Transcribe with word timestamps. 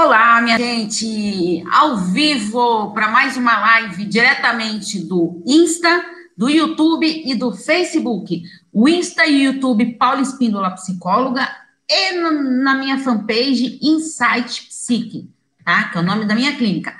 Olá, 0.00 0.40
minha 0.40 0.56
gente, 0.56 1.64
ao 1.72 1.96
vivo 1.96 2.92
para 2.92 3.10
mais 3.10 3.36
uma 3.36 3.58
live 3.58 4.04
diretamente 4.04 5.00
do 5.00 5.42
Insta, 5.44 6.04
do 6.36 6.48
YouTube 6.48 7.04
e 7.26 7.34
do 7.34 7.50
Facebook. 7.50 8.44
O 8.72 8.88
Insta 8.88 9.26
e 9.26 9.38
o 9.38 9.52
YouTube 9.54 9.94
Paula 9.94 10.20
Espíndola 10.20 10.70
Psicóloga 10.70 11.48
e 11.90 12.12
na 12.12 12.76
minha 12.76 13.00
fanpage 13.00 13.80
Insight 13.82 14.68
Psique, 14.68 15.28
tá? 15.64 15.88
Que 15.88 15.98
é 15.98 16.00
o 16.00 16.04
nome 16.04 16.26
da 16.26 16.34
minha 16.36 16.56
clínica. 16.56 16.94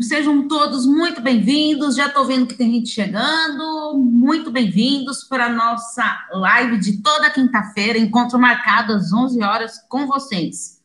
Sejam 0.00 0.48
todos 0.48 0.86
muito 0.86 1.20
bem-vindos. 1.20 1.96
Já 1.96 2.06
estou 2.06 2.24
vendo 2.24 2.46
que 2.46 2.54
tem 2.54 2.72
gente 2.72 2.88
chegando. 2.88 3.98
Muito 3.98 4.50
bem-vindos 4.50 5.22
para 5.24 5.48
a 5.48 5.52
nossa 5.52 6.26
live 6.32 6.78
de 6.78 7.02
toda 7.02 7.28
quinta-feira, 7.28 7.98
encontro 7.98 8.38
marcado 8.38 8.94
às 8.94 9.12
11 9.12 9.42
horas 9.42 9.78
com 9.86 10.06
vocês. 10.06 10.81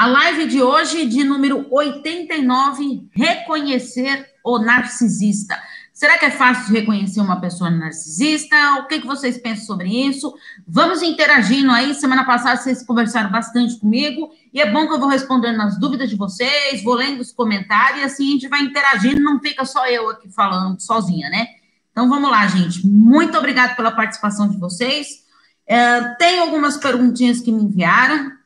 A 0.00 0.06
live 0.06 0.46
de 0.46 0.62
hoje, 0.62 1.04
de 1.04 1.22
número 1.22 1.66
89, 1.70 3.10
reconhecer 3.12 4.30
o 4.42 4.58
narcisista. 4.58 5.60
Será 5.92 6.16
que 6.16 6.24
é 6.24 6.30
fácil 6.30 6.72
reconhecer 6.72 7.20
uma 7.20 7.38
pessoa 7.38 7.68
narcisista? 7.68 8.56
O 8.78 8.86
que, 8.86 9.02
que 9.02 9.06
vocês 9.06 9.36
pensam 9.36 9.66
sobre 9.66 9.90
isso? 9.90 10.34
Vamos 10.66 11.02
interagindo 11.02 11.70
aí. 11.70 11.92
Semana 11.92 12.24
passada 12.24 12.56
vocês 12.56 12.82
conversaram 12.82 13.30
bastante 13.30 13.78
comigo 13.78 14.30
e 14.54 14.62
é 14.62 14.72
bom 14.72 14.86
que 14.88 14.94
eu 14.94 14.98
vou 14.98 15.10
respondendo 15.10 15.60
as 15.60 15.78
dúvidas 15.78 16.08
de 16.08 16.16
vocês, 16.16 16.82
vou 16.82 16.94
lendo 16.94 17.20
os 17.20 17.30
comentários 17.30 18.00
e 18.00 18.04
assim 18.04 18.28
a 18.28 18.32
gente 18.32 18.48
vai 18.48 18.62
interagindo, 18.62 19.20
não 19.20 19.38
fica 19.38 19.66
só 19.66 19.86
eu 19.86 20.08
aqui 20.08 20.30
falando 20.30 20.80
sozinha, 20.80 21.28
né? 21.28 21.46
Então 21.92 22.08
vamos 22.08 22.30
lá, 22.30 22.46
gente. 22.46 22.86
Muito 22.86 23.36
obrigada 23.36 23.74
pela 23.74 23.90
participação 23.90 24.48
de 24.48 24.56
vocês. 24.56 25.26
É, 25.66 26.14
tem 26.14 26.38
algumas 26.38 26.78
perguntinhas 26.78 27.40
que 27.40 27.52
me 27.52 27.64
enviaram. 27.64 28.39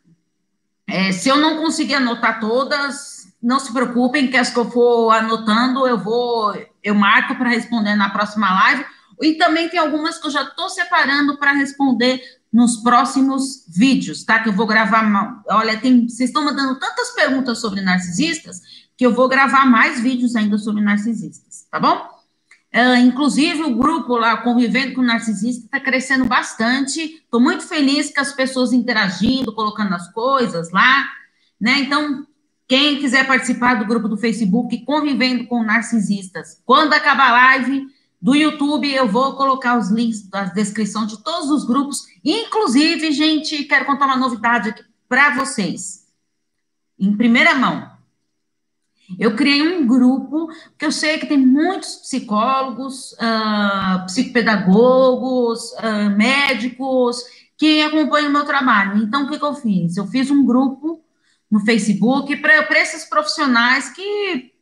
É, 0.86 1.12
se 1.12 1.28
eu 1.28 1.36
não 1.36 1.58
conseguir 1.58 1.94
anotar 1.94 2.40
todas, 2.40 3.28
não 3.42 3.58
se 3.58 3.72
preocupem, 3.72 4.28
que 4.28 4.36
as 4.36 4.50
que 4.50 4.58
eu 4.58 4.70
for 4.70 5.10
anotando, 5.12 5.86
eu 5.86 5.98
vou, 5.98 6.54
eu 6.82 6.94
marco 6.94 7.34
para 7.36 7.50
responder 7.50 7.94
na 7.94 8.10
próxima 8.10 8.52
live. 8.52 8.84
E 9.22 9.34
também 9.34 9.68
tem 9.68 9.78
algumas 9.78 10.18
que 10.18 10.26
eu 10.26 10.30
já 10.30 10.42
estou 10.42 10.68
separando 10.68 11.38
para 11.38 11.52
responder 11.52 12.20
nos 12.52 12.76
próximos 12.78 13.64
vídeos, 13.68 14.24
tá? 14.24 14.38
Que 14.38 14.48
eu 14.48 14.52
vou 14.52 14.66
gravar. 14.66 15.42
Olha, 15.48 15.78
tem, 15.78 16.08
vocês 16.08 16.30
estão 16.30 16.44
mandando 16.44 16.78
tantas 16.78 17.10
perguntas 17.10 17.60
sobre 17.60 17.80
narcisistas 17.80 18.60
que 18.96 19.04
eu 19.04 19.12
vou 19.12 19.28
gravar 19.28 19.66
mais 19.66 20.00
vídeos 20.00 20.36
ainda 20.36 20.56
sobre 20.56 20.82
narcisistas, 20.82 21.66
tá 21.70 21.80
bom? 21.80 22.13
Uh, 22.75 22.97
inclusive, 22.97 23.62
o 23.62 23.77
grupo 23.77 24.17
lá, 24.17 24.36
Convivendo 24.39 24.94
com 24.94 25.03
Narcisista, 25.03 25.67
está 25.67 25.78
crescendo 25.78 26.25
bastante. 26.25 27.00
Estou 27.00 27.41
muito 27.41 27.62
feliz 27.69 28.12
com 28.12 28.20
as 28.20 28.33
pessoas 28.33 28.72
interagindo, 28.72 29.55
colocando 29.55 29.94
as 29.94 30.12
coisas 30.12 30.72
lá, 30.72 31.06
né? 31.61 31.78
Então, 31.78 32.27
quem 32.66 32.98
quiser 32.98 33.28
participar 33.28 33.75
do 33.75 33.86
grupo 33.86 34.08
do 34.08 34.16
Facebook, 34.16 34.84
Convivendo 34.84 35.47
com 35.47 35.62
Narcisistas, 35.62 36.61
quando 36.66 36.94
acabar 36.94 37.28
a 37.28 37.33
live 37.33 37.86
do 38.20 38.34
YouTube, 38.34 38.92
eu 38.92 39.06
vou 39.06 39.36
colocar 39.36 39.78
os 39.78 39.91
links 39.91 40.28
da 40.28 40.47
descrição 40.47 41.06
de 41.06 41.22
todos 41.22 41.50
os 41.50 41.64
grupos. 41.64 42.05
Inclusive, 42.25 43.12
gente, 43.12 43.62
quero 43.64 43.84
contar 43.84 44.06
uma 44.06 44.16
novidade 44.16 44.70
aqui 44.70 44.83
para 45.09 45.36
vocês. 45.36 46.09
Em 46.98 47.16
primeira 47.16 47.55
mão, 47.55 47.88
eu 49.18 49.34
criei 49.34 49.62
um 49.62 49.86
grupo, 49.86 50.48
que 50.78 50.84
eu 50.84 50.92
sei 50.92 51.18
que 51.18 51.26
tem 51.26 51.38
muitos 51.38 51.96
psicólogos, 51.96 53.12
uh, 53.12 54.04
psicopedagogos, 54.06 55.72
uh, 55.72 56.10
médicos, 56.16 57.22
que 57.56 57.82
acompanham 57.82 58.30
o 58.30 58.32
meu 58.32 58.44
trabalho. 58.44 59.02
Então, 59.02 59.24
o 59.24 59.28
que, 59.28 59.38
que 59.38 59.44
eu 59.44 59.54
fiz? 59.54 59.96
Eu 59.96 60.06
fiz 60.06 60.30
um 60.30 60.44
grupo 60.44 61.02
no 61.50 61.60
Facebook 61.60 62.36
para 62.36 62.80
esses 62.80 63.04
profissionais 63.04 63.90
que 63.90 64.53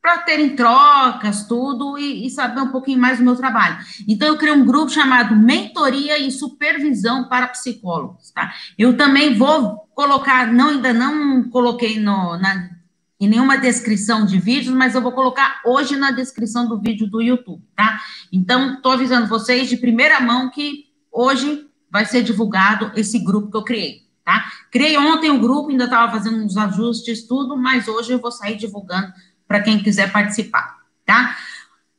para 0.00 0.18
terem 0.18 0.54
trocas, 0.54 1.46
tudo, 1.46 1.98
e, 1.98 2.26
e, 2.26 2.30
saber 2.30 2.60
um 2.60 2.68
pouquinho 2.68 2.98
mais 2.98 3.18
do 3.18 3.24
meu 3.24 3.36
trabalho. 3.36 3.78
Então, 4.06 4.28
eu 4.28 4.38
criei 4.38 4.54
um 4.54 4.64
grupo 4.64 4.90
chamado 4.90 5.36
Mentoria 5.36 6.16
e 6.18 6.30
Supervisão 6.30 7.28
para 7.28 7.48
Psicólogos, 7.48 8.30
tá? 8.30 8.54
Eu 8.78 8.96
também 8.96 9.34
vou 9.36 9.88
colocar, 9.94 10.46
não, 10.46 10.68
ainda 10.68 10.92
não 10.92 11.50
coloquei 11.50 11.98
no, 11.98 12.38
na 12.38 12.77
em 13.20 13.28
nenhuma 13.28 13.58
descrição 13.58 14.24
de 14.24 14.38
vídeos, 14.38 14.74
mas 14.74 14.94
eu 14.94 15.02
vou 15.02 15.12
colocar 15.12 15.60
hoje 15.64 15.96
na 15.96 16.10
descrição 16.10 16.68
do 16.68 16.80
vídeo 16.80 17.08
do 17.08 17.20
YouTube, 17.20 17.62
tá? 17.74 18.00
Então, 18.32 18.74
estou 18.74 18.92
avisando 18.92 19.26
vocês 19.26 19.68
de 19.68 19.76
primeira 19.76 20.20
mão 20.20 20.50
que 20.50 20.84
hoje 21.10 21.66
vai 21.90 22.04
ser 22.04 22.22
divulgado 22.22 22.92
esse 22.94 23.18
grupo 23.18 23.50
que 23.50 23.56
eu 23.56 23.64
criei, 23.64 24.02
tá? 24.24 24.52
Criei 24.70 24.96
ontem 24.96 25.30
o 25.30 25.40
grupo, 25.40 25.70
ainda 25.70 25.84
estava 25.84 26.12
fazendo 26.12 26.36
uns 26.36 26.56
ajustes, 26.56 27.26
tudo, 27.26 27.56
mas 27.56 27.88
hoje 27.88 28.12
eu 28.12 28.20
vou 28.20 28.30
sair 28.30 28.56
divulgando 28.56 29.12
para 29.48 29.62
quem 29.62 29.82
quiser 29.82 30.12
participar, 30.12 30.76
tá? 31.04 31.36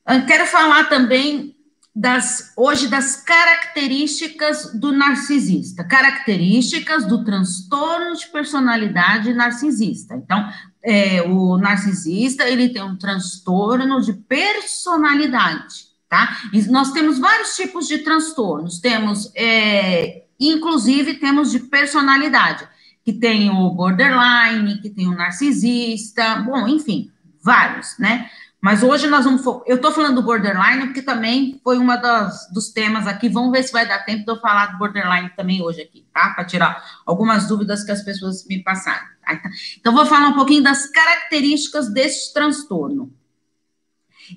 Eu 0.07 0.25
quero 0.25 0.45
falar 0.45 0.85
também 0.85 1.55
das 1.95 2.53
hoje 2.55 2.87
das 2.87 3.17
características 3.17 4.73
do 4.73 4.91
narcisista, 4.91 5.83
características 5.83 7.05
do 7.05 7.23
transtorno 7.23 8.15
de 8.15 8.27
personalidade 8.27 9.33
narcisista. 9.33 10.15
Então, 10.15 10.47
é, 10.83 11.21
o 11.23 11.57
narcisista 11.57 12.47
ele 12.47 12.69
tem 12.69 12.83
um 12.83 12.95
transtorno 12.95 14.01
de 14.01 14.13
personalidade, 14.13 15.87
tá? 16.07 16.37
E 16.53 16.61
nós 16.69 16.91
temos 16.91 17.19
vários 17.19 17.55
tipos 17.55 17.87
de 17.87 17.99
transtornos. 17.99 18.79
Temos, 18.79 19.31
é, 19.35 20.23
inclusive, 20.39 21.15
temos 21.15 21.51
de 21.51 21.59
personalidade, 21.59 22.67
que 23.03 23.13
tem 23.13 23.49
o 23.49 23.69
borderline, 23.71 24.79
que 24.81 24.89
tem 24.89 25.07
o 25.07 25.15
narcisista, 25.15 26.35
bom, 26.37 26.67
enfim, 26.67 27.11
vários, 27.43 27.97
né? 27.97 28.29
Mas 28.61 28.83
hoje 28.83 29.07
nós 29.07 29.23
vamos. 29.23 29.41
Eu 29.65 29.77
estou 29.77 29.91
falando 29.91 30.15
do 30.15 30.23
borderline 30.23 30.87
porque 30.87 31.01
também 31.01 31.59
foi 31.63 31.77
uma 31.77 31.95
das, 31.95 32.51
dos 32.51 32.69
temas 32.69 33.07
aqui. 33.07 33.29
Vamos 33.29 33.51
ver 33.51 33.63
se 33.63 33.71
vai 33.71 33.87
dar 33.87 33.99
tempo 33.99 34.25
de 34.25 34.31
eu 34.31 34.39
falar 34.39 34.67
do 34.67 34.77
borderline 34.77 35.29
também 35.29 35.61
hoje 35.61 35.81
aqui, 35.81 36.05
tá? 36.13 36.31
Para 36.31 36.43
tirar 36.43 36.83
algumas 37.05 37.47
dúvidas 37.47 37.85
que 37.85 37.91
as 37.91 38.03
pessoas 38.03 38.45
me 38.47 38.61
passaram. 38.61 39.07
Tá? 39.25 39.39
Então, 39.79 39.93
vou 39.93 40.05
falar 40.05 40.27
um 40.27 40.33
pouquinho 40.33 40.61
das 40.61 40.87
características 40.91 41.93
desse 41.93 42.33
transtorno. 42.33 43.13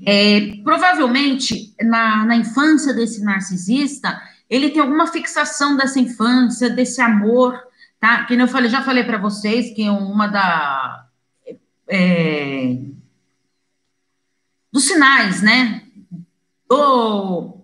É, 0.07 0.57
provavelmente, 0.63 1.75
na, 1.83 2.25
na 2.25 2.37
infância 2.37 2.95
desse 2.95 3.25
narcisista, 3.25 4.23
ele 4.49 4.71
tem 4.71 4.81
alguma 4.81 5.09
fixação 5.09 5.77
dessa 5.77 5.99
infância, 5.99 6.71
desse 6.71 7.01
amor, 7.01 7.61
tá? 7.99 8.25
Que 8.25 8.35
eu 8.35 8.49
falei, 8.49 8.71
já 8.71 8.83
falei 8.83 9.03
para 9.03 9.19
vocês 9.19 9.75
que 9.75 9.89
uma 9.91 10.29
da. 10.29 11.07
É, 11.89 12.79
dos 14.73 14.85
sinais, 14.85 15.43
né, 15.43 15.83
do, 16.69 17.59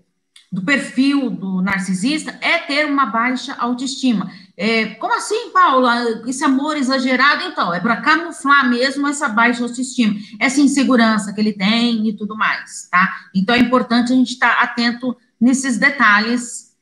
do 0.52 0.62
perfil 0.62 1.30
do 1.30 1.62
narcisista 1.62 2.38
é 2.42 2.58
ter 2.58 2.84
uma 2.86 3.06
baixa 3.06 3.54
autoestima. 3.54 4.30
É, 4.56 4.86
como 4.96 5.14
assim, 5.14 5.50
Paula? 5.50 6.22
Esse 6.26 6.44
amor 6.44 6.76
exagerado? 6.76 7.44
Então, 7.44 7.72
é 7.72 7.80
para 7.80 8.00
camuflar 8.00 8.68
mesmo 8.68 9.06
essa 9.06 9.28
baixa 9.28 9.62
autoestima, 9.62 10.14
essa 10.38 10.60
insegurança 10.60 11.32
que 11.32 11.40
ele 11.40 11.52
tem 11.52 12.08
e 12.08 12.12
tudo 12.12 12.36
mais, 12.36 12.88
tá? 12.90 13.08
Então, 13.34 13.54
é 13.54 13.58
importante 13.58 14.12
a 14.12 14.16
gente 14.16 14.32
estar 14.32 14.56
tá 14.56 14.62
atento 14.62 15.16
nesses 15.40 15.78
detalhes 15.78 16.76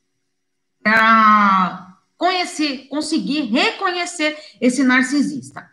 para 0.81 1.95
conhecer, 2.17 2.87
conseguir 2.89 3.41
reconhecer 3.41 4.35
esse 4.59 4.83
narcisista. 4.83 5.69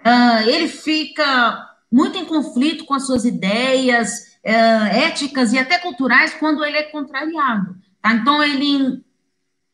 Uh, 0.00 0.48
ele 0.48 0.68
fica 0.68 1.66
muito 1.90 2.18
em 2.18 2.24
conflito 2.24 2.84
com 2.84 2.94
as 2.94 3.06
suas 3.06 3.24
ideias 3.24 4.28
é, 4.42 5.04
éticas 5.04 5.52
e 5.52 5.58
até 5.58 5.78
culturais 5.78 6.34
quando 6.34 6.64
ele 6.64 6.76
é 6.76 6.84
contrariado. 6.84 7.76
Tá? 8.00 8.14
Então, 8.14 8.42
ele 8.42 9.02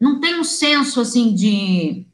não 0.00 0.21
tem 0.21 0.39
um 0.39 0.44
senso, 0.44 1.00
assim, 1.00 1.34
de, 1.34 2.06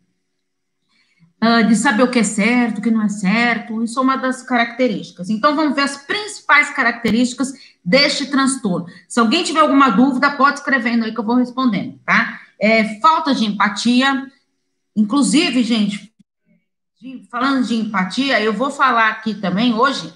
uh, 1.43 1.67
de 1.67 1.75
saber 1.77 2.03
o 2.03 2.11
que 2.11 2.19
é 2.19 2.25
certo, 2.25 2.79
o 2.79 2.83
que 2.83 2.91
não 2.91 3.03
é 3.03 3.09
certo. 3.09 3.83
Isso 3.83 3.99
é 3.99 4.03
uma 4.03 4.17
das 4.17 4.43
características. 4.43 5.31
Então, 5.31 5.55
vamos 5.55 5.75
ver 5.75 5.83
as 5.83 5.97
principais 5.97 6.71
características 6.71 7.53
deste 7.85 8.27
transtorno. 8.27 8.87
Se 9.09 9.21
alguém 9.21 9.43
tiver 9.43 9.61
alguma 9.61 9.91
dúvida, 9.91 10.31
pode 10.33 10.59
escrevendo 10.59 11.05
aí 11.05 11.13
que 11.13 11.21
eu 11.21 11.25
vou 11.25 11.37
respondendo, 11.37 11.99
tá? 12.05 12.41
É, 12.59 13.01
falta 13.01 13.35
de 13.35 13.47
empatia. 13.47 14.31
Inclusive, 14.95 15.63
gente, 15.63 16.10
de, 17.01 17.27
falando 17.31 17.67
de 17.67 17.75
empatia, 17.75 18.41
eu 18.43 18.53
vou 18.53 18.71
falar 18.71 19.09
aqui 19.09 19.35
também 19.35 19.73
hoje 19.73 20.13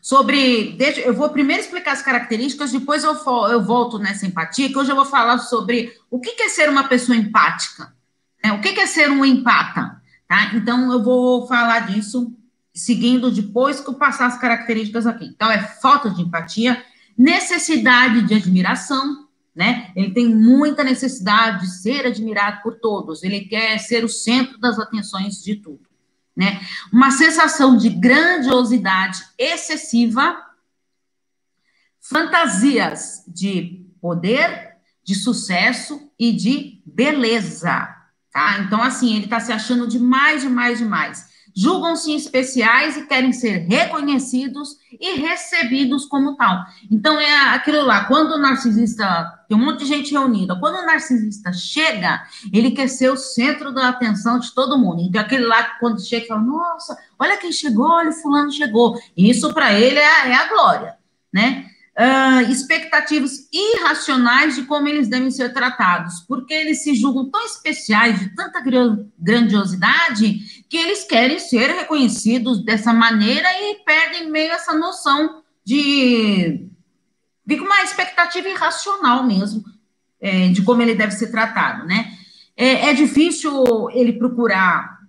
sobre. 0.00 0.72
Deixa, 0.72 1.00
eu 1.00 1.14
vou 1.14 1.28
primeiro 1.28 1.62
explicar 1.62 1.92
as 1.92 2.02
características, 2.02 2.72
depois 2.72 3.04
eu, 3.04 3.14
eu 3.50 3.62
volto 3.62 3.98
nessa 3.98 4.26
empatia, 4.26 4.70
que 4.70 4.78
hoje 4.78 4.90
eu 4.90 4.96
vou 4.96 5.04
falar 5.04 5.38
sobre 5.38 5.92
o 6.10 6.18
que 6.18 6.42
é 6.42 6.48
ser 6.48 6.70
uma 6.70 6.84
pessoa 6.84 7.16
empática, 7.16 7.92
né? 8.42 8.52
o 8.52 8.60
que 8.60 8.68
é 8.68 8.86
ser 8.86 9.10
um 9.10 9.24
empata. 9.24 10.00
Tá? 10.26 10.52
Então, 10.54 10.90
eu 10.90 11.02
vou 11.02 11.46
falar 11.46 11.80
disso 11.80 12.32
seguindo 12.72 13.30
depois 13.30 13.80
que 13.80 13.90
eu 13.90 13.94
passar 13.94 14.26
as 14.26 14.38
características 14.38 15.06
aqui. 15.06 15.26
Então, 15.26 15.50
é 15.50 15.60
falta 15.60 16.08
de 16.08 16.22
empatia, 16.22 16.82
necessidade 17.18 18.22
de 18.22 18.34
admiração, 18.34 19.28
né? 19.54 19.90
Ele 19.96 20.12
tem 20.12 20.32
muita 20.32 20.84
necessidade 20.84 21.62
de 21.62 21.72
ser 21.72 22.06
admirado 22.06 22.62
por 22.62 22.76
todos, 22.76 23.24
ele 23.24 23.40
quer 23.40 23.76
ser 23.78 24.04
o 24.04 24.08
centro 24.08 24.58
das 24.58 24.78
atenções 24.78 25.42
de 25.42 25.56
tudo 25.56 25.89
né? 26.36 26.60
Uma 26.92 27.10
sensação 27.10 27.76
de 27.76 27.88
grandiosidade 27.88 29.22
excessiva, 29.38 30.36
fantasias 32.00 33.24
de 33.26 33.86
poder, 34.00 34.76
de 35.02 35.14
sucesso 35.14 36.10
e 36.18 36.32
de 36.32 36.82
beleza, 36.86 37.88
tá? 38.32 38.58
Então, 38.60 38.82
assim, 38.82 39.14
ele 39.14 39.24
está 39.24 39.40
se 39.40 39.52
achando 39.52 39.86
demais, 39.86 40.42
demais, 40.42 40.78
demais 40.78 41.29
julgam-se 41.54 42.14
especiais 42.14 42.96
e 42.96 43.06
querem 43.06 43.32
ser 43.32 43.66
reconhecidos 43.66 44.76
e 44.92 45.20
recebidos 45.20 46.04
como 46.04 46.36
tal. 46.36 46.64
Então 46.90 47.20
é 47.20 47.54
aquilo 47.54 47.82
lá, 47.82 48.04
quando 48.04 48.32
o 48.32 48.38
narcisista 48.38 49.04
tem 49.48 49.56
um 49.56 49.64
monte 49.64 49.80
de 49.80 49.86
gente 49.86 50.12
reunida, 50.12 50.58
quando 50.58 50.76
o 50.76 50.86
narcisista 50.86 51.52
chega, 51.52 52.22
ele 52.52 52.70
quer 52.70 52.88
ser 52.88 53.10
o 53.10 53.16
centro 53.16 53.72
da 53.72 53.88
atenção 53.88 54.38
de 54.38 54.52
todo 54.54 54.78
mundo. 54.78 55.02
Então 55.02 55.20
aquele 55.20 55.46
lá 55.46 55.62
quando 55.78 56.04
chega, 56.04 56.26
fala: 56.26 56.40
"Nossa, 56.40 56.98
olha 57.18 57.38
quem 57.38 57.52
chegou, 57.52 57.88
olha 57.88 58.10
o 58.10 58.12
fulano 58.12 58.52
chegou". 58.52 58.98
Isso 59.16 59.52
para 59.54 59.72
ele 59.72 59.98
é, 59.98 60.28
é 60.30 60.34
a 60.34 60.48
glória, 60.48 60.96
né? 61.32 61.69
Uh, 62.00 62.50
expectativas 62.50 63.46
irracionais 63.52 64.54
de 64.54 64.62
como 64.62 64.88
eles 64.88 65.06
devem 65.06 65.30
ser 65.30 65.52
tratados, 65.52 66.20
porque 66.20 66.54
eles 66.54 66.82
se 66.82 66.94
julgam 66.94 67.30
tão 67.30 67.44
especiais, 67.44 68.18
de 68.18 68.34
tanta 68.34 68.62
grandiosidade, 69.18 70.64
que 70.68 70.78
eles 70.78 71.04
querem 71.04 71.38
ser 71.38 71.68
reconhecidos 71.70 72.64
dessa 72.64 72.92
maneira 72.92 73.48
e 73.52 73.84
perdem 73.84 74.30
meio 74.30 74.52
essa 74.52 74.72
noção 74.72 75.42
de. 75.64 76.66
Fica 77.46 77.64
uma 77.64 77.82
expectativa 77.82 78.48
irracional 78.48 79.24
mesmo 79.24 79.64
é, 80.20 80.48
de 80.48 80.62
como 80.62 80.80
ele 80.80 80.94
deve 80.94 81.12
ser 81.12 81.30
tratado, 81.30 81.84
né? 81.86 82.12
É, 82.56 82.90
é 82.90 82.94
difícil 82.94 83.90
ele 83.90 84.12
procurar 84.12 85.00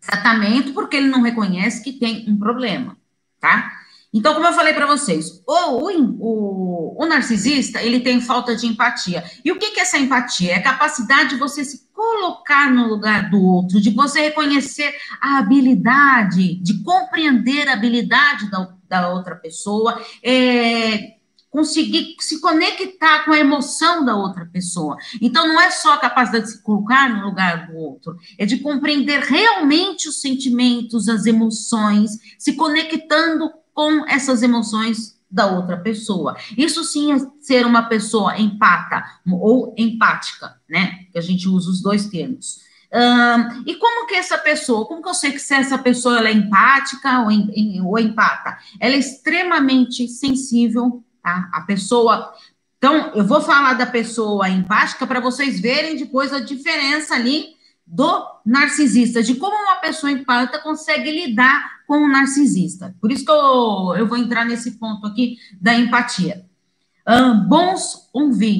tratamento 0.00 0.72
porque 0.72 0.96
ele 0.96 1.08
não 1.08 1.22
reconhece 1.22 1.82
que 1.82 1.92
tem 1.92 2.24
um 2.28 2.36
problema, 2.38 2.96
tá? 3.40 3.75
Então, 4.12 4.34
como 4.34 4.46
eu 4.46 4.52
falei 4.52 4.72
para 4.72 4.86
vocês, 4.86 5.42
o, 5.46 5.90
o, 5.90 7.02
o, 7.02 7.06
narcisista, 7.06 7.82
ele 7.82 8.00
tem 8.00 8.20
falta 8.20 8.56
de 8.56 8.66
empatia. 8.66 9.24
E 9.44 9.52
o 9.52 9.58
que, 9.58 9.72
que 9.72 9.80
é 9.80 9.82
essa 9.82 9.98
empatia? 9.98 10.52
É 10.52 10.54
a 10.56 10.62
capacidade 10.62 11.30
de 11.30 11.36
você 11.36 11.64
se 11.64 11.86
colocar 11.92 12.70
no 12.72 12.86
lugar 12.86 13.30
do 13.30 13.42
outro, 13.42 13.80
de 13.80 13.90
você 13.90 14.20
reconhecer 14.20 14.94
a 15.20 15.38
habilidade, 15.38 16.56
de 16.56 16.82
compreender 16.82 17.68
a 17.68 17.72
habilidade 17.74 18.50
da, 18.50 18.74
da 18.88 19.08
outra 19.08 19.34
pessoa, 19.34 20.00
é, 20.22 21.16
conseguir 21.50 22.16
se 22.20 22.38
conectar 22.40 23.24
com 23.24 23.32
a 23.32 23.38
emoção 23.38 24.04
da 24.04 24.14
outra 24.14 24.44
pessoa. 24.44 24.96
Então, 25.22 25.48
não 25.48 25.60
é 25.60 25.70
só 25.70 25.94
a 25.94 25.98
capacidade 25.98 26.44
de 26.44 26.50
se 26.52 26.62
colocar 26.62 27.08
no 27.08 27.24
lugar 27.24 27.66
do 27.66 27.76
outro, 27.76 28.14
é 28.38 28.44
de 28.44 28.58
compreender 28.58 29.20
realmente 29.20 30.08
os 30.08 30.20
sentimentos, 30.20 31.08
as 31.08 31.24
emoções, 31.24 32.10
se 32.38 32.54
conectando 32.54 33.50
com 33.76 34.08
essas 34.08 34.42
emoções 34.42 35.20
da 35.30 35.46
outra 35.46 35.76
pessoa. 35.76 36.34
Isso 36.56 36.82
sim 36.82 37.12
é 37.12 37.18
ser 37.42 37.66
uma 37.66 37.82
pessoa 37.82 38.40
empata 38.40 39.04
ou 39.30 39.74
empática, 39.76 40.58
né? 40.66 41.00
Que 41.12 41.18
a 41.18 41.20
gente 41.20 41.46
usa 41.46 41.68
os 41.68 41.82
dois 41.82 42.06
termos. 42.06 42.64
Um, 42.90 43.64
e 43.66 43.74
como 43.74 44.06
que 44.06 44.14
essa 44.14 44.38
pessoa, 44.38 44.86
como 44.86 45.02
que 45.02 45.08
eu 45.10 45.14
sei 45.14 45.32
que 45.32 45.38
se 45.38 45.52
essa 45.52 45.76
pessoa 45.76 46.16
ela 46.18 46.30
é 46.30 46.32
empática 46.32 47.20
ou, 47.20 47.30
em, 47.30 47.82
ou 47.82 47.98
empata? 47.98 48.56
Ela 48.80 48.94
é 48.94 48.98
extremamente 48.98 50.08
sensível, 50.08 51.04
tá? 51.22 51.50
A 51.52 51.60
pessoa. 51.60 52.32
Então, 52.78 53.12
eu 53.14 53.26
vou 53.26 53.42
falar 53.42 53.74
da 53.74 53.84
pessoa 53.84 54.48
empática 54.48 55.06
para 55.06 55.20
vocês 55.20 55.60
verem 55.60 55.98
depois 55.98 56.32
a 56.32 56.40
diferença 56.40 57.14
ali 57.14 57.55
do 57.86 58.26
narcisista, 58.44 59.22
de 59.22 59.36
como 59.36 59.56
uma 59.56 59.76
pessoa 59.76 60.10
empática 60.10 60.58
consegue 60.58 61.10
lidar 61.10 61.82
com 61.86 61.98
o 61.98 62.08
narcisista. 62.08 62.94
Por 63.00 63.12
isso 63.12 63.24
que 63.24 63.30
eu, 63.30 63.94
eu 63.96 64.08
vou 64.08 64.18
entrar 64.18 64.44
nesse 64.44 64.72
ponto 64.72 65.06
aqui 65.06 65.36
da 65.60 65.74
empatia. 65.74 66.44
Um, 67.08 67.46
bons 67.46 68.10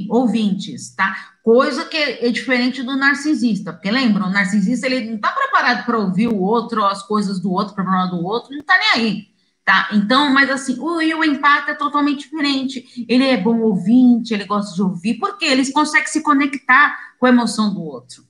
ouvintes, 0.08 0.94
tá? 0.94 1.32
Coisa 1.42 1.84
que 1.84 1.96
é 1.96 2.30
diferente 2.30 2.80
do 2.84 2.96
narcisista, 2.96 3.72
porque 3.72 3.90
lembra, 3.90 4.24
o 4.24 4.30
narcisista 4.30 4.86
ele 4.86 5.08
não 5.08 5.16
está 5.16 5.32
preparado 5.32 5.84
para 5.84 5.98
ouvir 5.98 6.28
o 6.28 6.40
outro, 6.40 6.84
as 6.84 7.02
coisas 7.02 7.40
do 7.40 7.50
outro, 7.50 7.72
o 7.72 7.74
problema 7.74 8.06
do 8.06 8.24
outro, 8.24 8.52
não 8.52 8.60
está 8.60 8.78
nem 8.78 8.88
aí, 8.94 9.26
tá? 9.64 9.88
Então, 9.92 10.32
mas 10.32 10.48
assim, 10.48 10.78
o, 10.78 10.98
o 10.98 11.24
empate 11.24 11.72
é 11.72 11.74
totalmente 11.74 12.30
diferente. 12.30 13.04
Ele 13.08 13.24
é 13.24 13.36
bom 13.36 13.58
ouvinte, 13.58 14.32
ele 14.32 14.44
gosta 14.44 14.72
de 14.72 14.82
ouvir, 14.82 15.14
porque 15.14 15.44
eles 15.44 15.72
conseguem 15.72 16.06
se 16.06 16.22
conectar 16.22 16.96
com 17.18 17.26
a 17.26 17.30
emoção 17.30 17.74
do 17.74 17.82
outro 17.82 18.26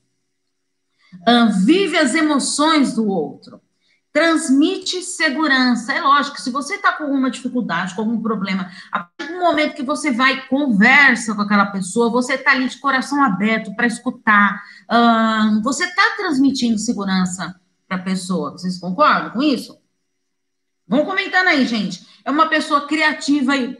vive 1.64 1.96
as 1.96 2.14
emoções 2.14 2.94
do 2.94 3.06
outro, 3.06 3.60
transmite 4.16 5.02
segurança. 5.02 5.92
É 5.92 6.00
lógico, 6.00 6.40
se 6.40 6.50
você 6.50 6.76
está 6.76 6.90
com 6.94 7.04
alguma 7.04 7.30
dificuldade, 7.30 7.94
com 7.94 8.00
algum 8.00 8.22
problema, 8.22 8.70
a 8.90 9.00
partir 9.00 9.34
do 9.34 9.38
momento 9.38 9.74
que 9.74 9.82
você 9.82 10.10
vai 10.10 10.46
conversa 10.48 11.34
com 11.34 11.42
aquela 11.42 11.66
pessoa, 11.66 12.08
você 12.08 12.32
está 12.32 12.52
ali 12.52 12.66
de 12.66 12.78
coração 12.78 13.22
aberto 13.22 13.76
para 13.76 13.86
escutar, 13.86 14.62
uh, 14.90 15.62
você 15.62 15.84
está 15.84 16.16
transmitindo 16.16 16.78
segurança 16.78 17.60
para 17.86 17.98
a 17.98 18.02
pessoa. 18.02 18.52
Vocês 18.52 18.78
concordam 18.78 19.32
com 19.32 19.42
isso? 19.42 19.78
Vão 20.88 21.04
comentando 21.04 21.48
aí, 21.48 21.66
gente. 21.66 22.06
É 22.24 22.30
uma 22.30 22.46
pessoa 22.46 22.86
criativa 22.86 23.54
e 23.54 23.76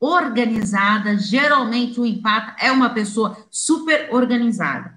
organizada. 0.00 1.18
Geralmente 1.18 2.00
o 2.00 2.06
empata 2.06 2.56
é 2.58 2.72
uma 2.72 2.88
pessoa 2.88 3.36
super 3.50 4.08
organizada 4.12 4.93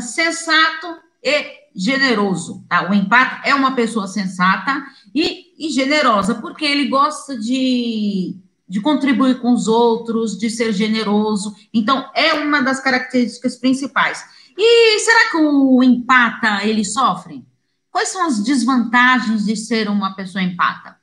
sensato 0.00 0.98
e 1.22 1.60
generoso. 1.74 2.64
Tá? 2.68 2.90
O 2.90 2.94
empate 2.94 3.48
é 3.48 3.54
uma 3.54 3.74
pessoa 3.74 4.06
sensata 4.06 4.84
e, 5.14 5.54
e 5.58 5.70
generosa, 5.70 6.34
porque 6.34 6.64
ele 6.64 6.88
gosta 6.88 7.38
de, 7.38 8.36
de 8.68 8.80
contribuir 8.80 9.40
com 9.40 9.52
os 9.52 9.68
outros, 9.68 10.38
de 10.38 10.50
ser 10.50 10.72
generoso. 10.72 11.54
Então, 11.72 12.08
é 12.14 12.34
uma 12.34 12.62
das 12.62 12.80
características 12.80 13.56
principais. 13.56 14.24
E 14.56 14.98
será 15.00 15.30
que 15.30 15.36
o 15.38 15.82
empata 15.82 16.64
ele 16.64 16.84
sofre? 16.84 17.44
Quais 17.90 18.10
são 18.10 18.26
as 18.26 18.42
desvantagens 18.42 19.44
de 19.44 19.56
ser 19.56 19.88
uma 19.88 20.14
pessoa 20.14 20.42
empata? 20.42 20.96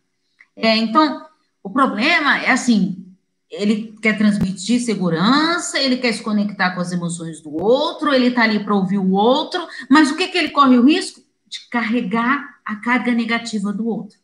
É, 0.55 0.75
então, 0.75 1.25
o 1.63 1.69
problema 1.69 2.39
é 2.39 2.51
assim: 2.51 3.06
ele 3.49 3.95
quer 4.01 4.17
transmitir 4.17 4.81
segurança, 4.81 5.79
ele 5.79 5.97
quer 5.97 6.13
se 6.13 6.21
conectar 6.21 6.71
com 6.71 6.81
as 6.81 6.91
emoções 6.91 7.41
do 7.41 7.55
outro, 7.55 8.13
ele 8.13 8.27
está 8.27 8.43
ali 8.43 8.63
para 8.63 8.75
ouvir 8.75 8.97
o 8.97 9.11
outro, 9.11 9.65
mas 9.89 10.11
o 10.11 10.15
que, 10.15 10.27
que 10.27 10.37
ele 10.37 10.49
corre 10.49 10.77
o 10.77 10.85
risco? 10.85 11.21
De 11.47 11.69
carregar 11.69 12.57
a 12.65 12.75
carga 12.75 13.11
negativa 13.13 13.71
do 13.71 13.87
outro. 13.87 14.17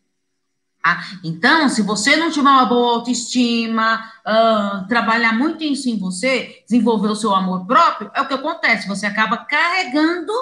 Tá? 0.83 1.01
Então, 1.23 1.69
se 1.69 1.81
você 1.81 2.17
não 2.17 2.29
tiver 2.29 2.49
uma 2.49 2.65
boa 2.65 2.95
autoestima, 2.95 4.03
uh, 4.27 4.85
trabalhar 4.89 5.33
muito 5.33 5.63
isso 5.63 5.89
em 5.89 5.97
você, 5.97 6.61
desenvolver 6.67 7.07
o 7.07 7.15
seu 7.15 7.33
amor 7.33 7.65
próprio, 7.65 8.11
é 8.13 8.21
o 8.21 8.27
que 8.27 8.33
acontece, 8.33 8.87
você 8.87 9.05
acaba 9.05 9.37
carregando 9.37 10.33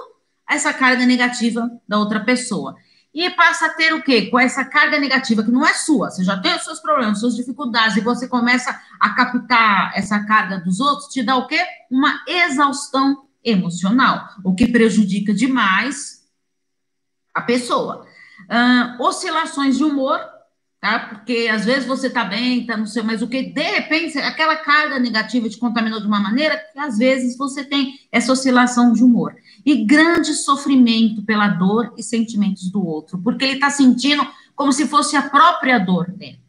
essa 0.49 0.73
carga 0.73 1.05
negativa 1.05 1.69
da 1.87 1.99
outra 1.99 2.19
pessoa 2.19 2.75
e 3.13 3.29
passa 3.31 3.65
a 3.65 3.73
ter 3.73 3.93
o 3.93 4.01
quê? 4.01 4.27
Com 4.27 4.39
essa 4.39 4.63
carga 4.63 4.97
negativa 4.97 5.43
que 5.43 5.51
não 5.51 5.65
é 5.65 5.73
sua, 5.73 6.09
você 6.09 6.23
já 6.23 6.39
tem 6.39 6.55
os 6.55 6.63
seus 6.63 6.79
problemas, 6.79 7.19
suas 7.19 7.35
dificuldades, 7.35 7.97
e 7.97 8.01
você 8.01 8.27
começa 8.27 8.79
a 8.99 9.09
captar 9.09 9.91
essa 9.95 10.23
carga 10.25 10.59
dos 10.59 10.79
outros, 10.79 11.09
te 11.09 11.21
dá 11.21 11.35
o 11.35 11.47
quê? 11.47 11.61
Uma 11.89 12.23
exaustão 12.25 13.25
emocional, 13.43 14.29
o 14.43 14.55
que 14.55 14.67
prejudica 14.67 15.33
demais 15.33 16.21
a 17.33 17.41
pessoa. 17.41 18.05
Uh, 18.43 19.03
oscilações 19.03 19.77
de 19.77 19.83
humor, 19.83 20.19
tá? 20.81 20.99
Porque 20.99 21.47
às 21.49 21.63
vezes 21.63 21.85
você 21.85 22.09
tá 22.09 22.25
bem, 22.25 22.65
tá 22.65 22.75
não 22.75 22.87
sei, 22.87 23.03
mas 23.03 23.21
o 23.21 23.27
que 23.27 23.43
de 23.43 23.61
repente 23.61 24.17
aquela 24.17 24.55
carga 24.57 24.97
negativa 24.97 25.47
te 25.47 25.57
contaminou 25.57 26.01
de 26.01 26.07
uma 26.07 26.19
maneira 26.19 26.57
que 26.57 26.79
às 26.79 26.97
vezes 26.97 27.37
você 27.37 27.63
tem 27.63 27.99
essa 28.11 28.31
oscilação 28.33 28.91
de 28.91 29.03
humor 29.03 29.35
e 29.63 29.85
grande 29.85 30.33
sofrimento 30.33 31.21
pela 31.21 31.47
dor 31.47 31.93
e 31.95 32.01
sentimentos 32.01 32.71
do 32.71 32.83
outro, 32.83 33.19
porque 33.19 33.45
ele 33.45 33.53
está 33.53 33.69
sentindo 33.69 34.27
como 34.55 34.73
se 34.73 34.87
fosse 34.87 35.15
a 35.15 35.29
própria 35.29 35.77
dor 35.77 36.09
dele. 36.11 36.41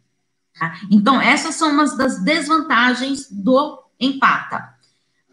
Tá? 0.58 0.80
Então, 0.90 1.20
essas 1.20 1.54
são 1.54 1.70
umas 1.70 1.96
das 1.96 2.22
desvantagens 2.22 3.30
do 3.30 3.82
empata. 4.00 4.74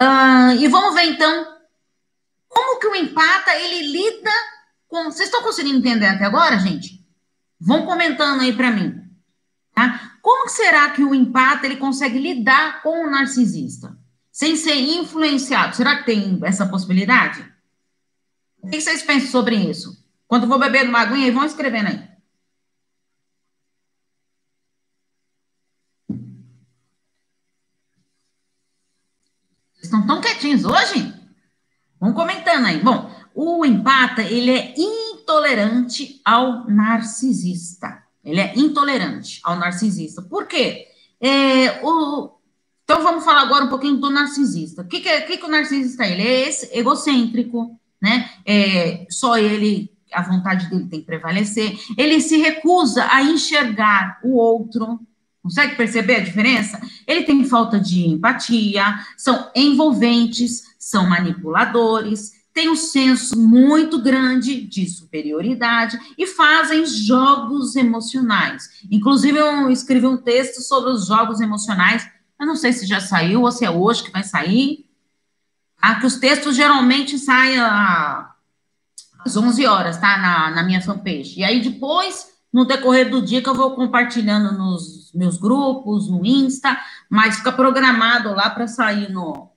Uh, 0.01 0.59
e 0.59 0.67
vamos 0.67 0.93
ver, 0.93 1.05
então, 1.05 1.45
como 2.47 2.79
que 2.79 2.87
o 2.87 2.95
empata, 2.95 3.55
ele 3.55 3.91
lida 3.91 4.31
com... 4.87 5.05
Vocês 5.05 5.27
estão 5.27 5.43
conseguindo 5.43 5.77
entender 5.77 6.07
até 6.07 6.25
agora, 6.25 6.57
gente? 6.57 6.98
Vão 7.59 7.85
comentando 7.85 8.41
aí 8.41 8.55
para 8.55 8.71
mim. 8.71 8.95
Tá? 9.73 10.17
Como 10.21 10.49
será 10.49 10.89
que 10.91 11.03
o 11.03 11.13
empata, 11.13 11.65
ele 11.65 11.77
consegue 11.77 12.17
lidar 12.17 12.81
com 12.81 13.05
o 13.05 13.09
narcisista? 13.09 13.97
Sem 14.31 14.55
ser 14.55 14.75
influenciado. 14.75 15.75
Será 15.75 15.97
que 15.97 16.05
tem 16.05 16.39
essa 16.43 16.67
possibilidade? 16.67 17.45
O 18.61 18.69
que 18.69 18.79
vocês 18.79 19.01
pensam 19.03 19.29
sobre 19.29 19.55
isso? 19.55 20.05
Quando 20.27 20.47
vou 20.47 20.59
beber 20.59 20.87
uma 20.87 20.99
aguinha, 20.99 21.31
vão 21.31 21.45
escrevendo 21.45 21.87
aí. 21.87 22.09
Vocês 29.73 29.85
estão 29.85 30.05
tão 30.05 30.21
quietinhos 30.21 30.65
hoje? 30.65 31.13
Vão 31.99 32.13
comentando 32.13 32.65
aí. 32.65 32.79
Bom, 32.81 33.13
o 33.33 33.65
empata, 33.65 34.21
ele 34.21 34.51
é 34.51 34.73
intolerante 35.29 36.19
ao 36.25 36.67
narcisista. 36.67 38.03
Ele 38.23 38.41
é 38.41 38.53
intolerante 38.57 39.39
ao 39.43 39.55
narcisista. 39.55 40.23
Por 40.23 40.47
quê? 40.47 40.87
É, 41.21 41.79
o, 41.83 42.31
então 42.83 43.03
vamos 43.03 43.23
falar 43.23 43.41
agora 43.41 43.65
um 43.65 43.69
pouquinho 43.69 43.97
do 43.97 44.09
narcisista. 44.09 44.81
O 44.81 44.85
que, 44.85 44.99
que, 44.99 45.21
que, 45.21 45.37
que 45.37 45.45
o 45.45 45.49
narcisista 45.49 46.03
é? 46.03 46.13
Ele 46.13 46.23
é 46.23 46.49
esse, 46.49 46.77
egocêntrico, 46.77 47.79
né? 48.01 48.29
É, 48.43 49.05
só 49.09 49.37
ele, 49.37 49.91
a 50.11 50.23
vontade 50.23 50.67
dele 50.67 50.87
tem 50.87 51.01
que 51.01 51.05
prevalecer. 51.05 51.77
Ele 51.95 52.19
se 52.19 52.37
recusa 52.37 53.07
a 53.11 53.21
enxergar 53.21 54.19
o 54.23 54.35
outro. 54.35 54.99
Consegue 55.43 55.75
perceber 55.75 56.15
a 56.15 56.23
diferença? 56.23 56.81
Ele 57.07 57.23
tem 57.23 57.45
falta 57.45 57.79
de 57.79 58.07
empatia, 58.07 58.99
são 59.15 59.49
envolventes, 59.55 60.63
são 60.77 61.07
manipuladores, 61.07 62.38
têm 62.59 62.69
um 62.69 62.75
senso 62.75 63.39
muito 63.39 64.01
grande 64.01 64.59
de 64.59 64.85
superioridade 64.85 65.97
e 66.17 66.27
fazem 66.27 66.85
jogos 66.85 67.77
emocionais. 67.77 68.83
Inclusive, 68.91 69.37
eu 69.37 69.69
escrevi 69.69 70.05
um 70.05 70.17
texto 70.17 70.61
sobre 70.61 70.91
os 70.91 71.07
jogos 71.07 71.39
emocionais. 71.39 72.05
Eu 72.37 72.45
não 72.45 72.57
sei 72.57 72.73
se 72.73 72.85
já 72.85 72.99
saiu 72.99 73.43
ou 73.43 73.51
se 73.51 73.63
é 73.63 73.71
hoje 73.71 74.03
que 74.03 74.11
vai 74.11 74.23
sair. 74.23 74.85
Ah, 75.81 75.95
que 76.01 76.05
os 76.05 76.17
textos 76.17 76.53
geralmente 76.53 77.17
saem 77.17 77.57
às 77.59 79.37
11 79.37 79.65
horas, 79.65 79.97
tá? 79.97 80.17
Na, 80.17 80.51
na 80.51 80.63
minha 80.63 80.81
fanpage. 80.81 81.39
E 81.39 81.43
aí 81.45 81.61
depois, 81.61 82.27
no 82.51 82.65
decorrer 82.65 83.09
do 83.09 83.21
dia, 83.21 83.41
que 83.41 83.47
eu 83.47 83.55
vou 83.55 83.73
compartilhando 83.73 84.51
nos 84.57 85.13
meus 85.13 85.37
grupos, 85.37 86.09
no 86.09 86.25
Insta, 86.25 86.77
mas 87.09 87.37
fica 87.37 87.53
programado 87.53 88.33
lá 88.33 88.49
para 88.49 88.67
sair 88.67 89.09
no, 89.09 89.49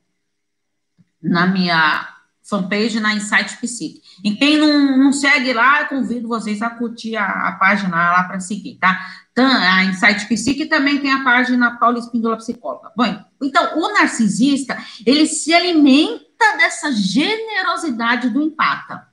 na 1.20 1.48
minha 1.48 2.11
fanpage 2.52 3.00
na 3.00 3.14
Insight 3.14 3.56
Psique. 3.56 4.02
E 4.22 4.36
quem 4.36 4.58
não, 4.58 4.98
não 4.98 5.12
segue 5.12 5.54
lá, 5.54 5.80
eu 5.80 5.86
convido 5.86 6.28
vocês 6.28 6.60
a 6.60 6.68
curtir 6.68 7.16
a, 7.16 7.24
a 7.24 7.52
página 7.52 7.96
lá 7.96 8.24
para 8.24 8.40
seguir, 8.40 8.76
tá? 8.76 9.00
A 9.34 9.84
Insight 9.84 10.28
Psique 10.28 10.66
também 10.66 10.98
tem 10.98 11.10
a 11.10 11.24
página 11.24 11.78
Paula 11.78 11.98
Espíndola 11.98 12.36
Psicóloga. 12.36 12.92
Bom, 12.94 13.24
então, 13.42 13.78
o 13.78 13.92
narcisista, 13.94 14.76
ele 15.06 15.24
se 15.26 15.54
alimenta 15.54 16.56
dessa 16.58 16.92
generosidade 16.92 18.28
do 18.28 18.42
empata, 18.42 19.08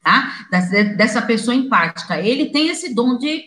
tá? 0.00 0.46
Dessa, 0.48 0.84
dessa 0.84 1.22
pessoa 1.22 1.56
empática. 1.56 2.20
Ele 2.20 2.46
tem 2.46 2.68
esse 2.68 2.94
dom 2.94 3.18
de, 3.18 3.46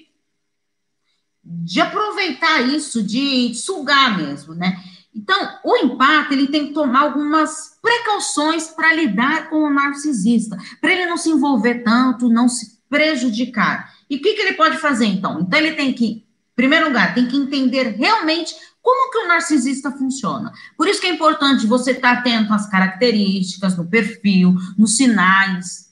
de 1.42 1.80
aproveitar 1.80 2.62
isso, 2.62 3.02
de 3.02 3.56
sugar 3.56 4.18
mesmo, 4.18 4.54
né? 4.54 4.84
Então, 5.14 5.60
o 5.64 5.76
empate, 5.78 6.34
ele 6.34 6.48
tem 6.48 6.68
que 6.68 6.74
tomar 6.74 7.02
algumas 7.02 7.78
precauções 7.82 8.68
para 8.68 8.94
lidar 8.94 9.50
com 9.50 9.64
o 9.64 9.70
narcisista, 9.70 10.58
para 10.80 10.92
ele 10.92 11.08
não 11.08 11.18
se 11.18 11.30
envolver 11.30 11.84
tanto, 11.84 12.30
não 12.30 12.48
se 12.48 12.80
prejudicar. 12.90 13.94
E 14.10 14.18
o 14.18 14.22
que, 14.22 14.34
que 14.34 14.42
ele 14.42 14.54
pode 14.54 14.78
fazer, 14.78 15.06
então? 15.06 15.40
Então, 15.42 15.60
ele 15.60 15.74
tem 15.74 15.94
que, 15.94 16.06
em 16.06 16.24
primeiro 16.56 16.88
lugar, 16.88 17.14
tem 17.14 17.28
que 17.28 17.38
entender 17.38 17.96
realmente 17.96 18.56
como 18.82 19.12
que 19.12 19.18
o 19.20 19.28
narcisista 19.28 19.92
funciona. 19.92 20.52
Por 20.78 20.88
isso 20.88 21.02
que 21.02 21.08
é 21.08 21.14
importante 21.14 21.68
você 21.68 21.92
estar 21.92 22.16
tá 22.16 22.20
atento 22.20 22.54
às 22.54 22.70
características, 22.70 23.76
no 23.76 23.88
perfil, 23.88 24.56
nos 24.78 24.96
sinais 24.96 25.90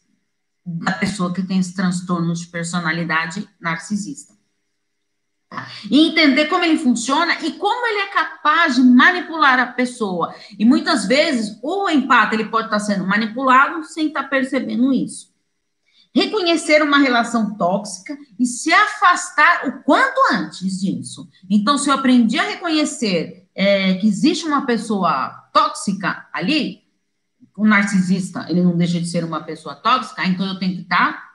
da 0.65 0.91
pessoa 0.91 1.33
que 1.33 1.43
tem 1.43 1.59
esse 1.59 1.73
transtorno 1.73 2.33
de 2.33 2.47
personalidade 2.47 3.47
narcisista. 3.59 4.36
E 5.89 6.07
entender 6.07 6.47
como 6.47 6.63
ele 6.65 6.77
funciona 6.77 7.41
e 7.41 7.53
como 7.53 7.87
ele 7.87 7.99
é 7.99 8.07
capaz 8.07 8.75
de 8.75 8.81
manipular 8.81 9.59
a 9.59 9.67
pessoa. 9.67 10.35
E 10.59 10.65
muitas 10.65 11.05
vezes 11.05 11.57
o 11.63 11.89
empate 11.89 12.35
ele 12.35 12.45
pode 12.45 12.67
estar 12.67 12.79
sendo 12.79 13.07
manipulado 13.07 13.83
sem 13.83 14.07
estar 14.07 14.25
percebendo 14.25 14.93
isso. 14.93 15.33
Reconhecer 16.13 16.81
uma 16.81 16.97
relação 16.97 17.55
tóxica 17.55 18.17
e 18.39 18.45
se 18.45 18.73
afastar 18.73 19.67
o 19.67 19.83
quanto 19.83 20.19
antes 20.33 20.79
disso. 20.81 21.29
Então, 21.49 21.77
se 21.77 21.89
eu 21.89 21.93
aprendi 21.93 22.39
a 22.39 22.43
reconhecer 22.43 23.47
é, 23.55 23.93
que 23.95 24.07
existe 24.07 24.45
uma 24.45 24.65
pessoa 24.65 25.29
tóxica 25.53 26.27
ali, 26.33 26.83
o 27.55 27.65
narcisista, 27.65 28.45
ele 28.49 28.61
não 28.61 28.77
deixa 28.77 28.99
de 28.99 29.07
ser 29.07 29.23
uma 29.23 29.43
pessoa 29.43 29.75
tóxica, 29.75 30.25
então 30.25 30.45
eu 30.45 30.59
tenho 30.59 30.75
que 30.75 30.81
estar 30.81 31.26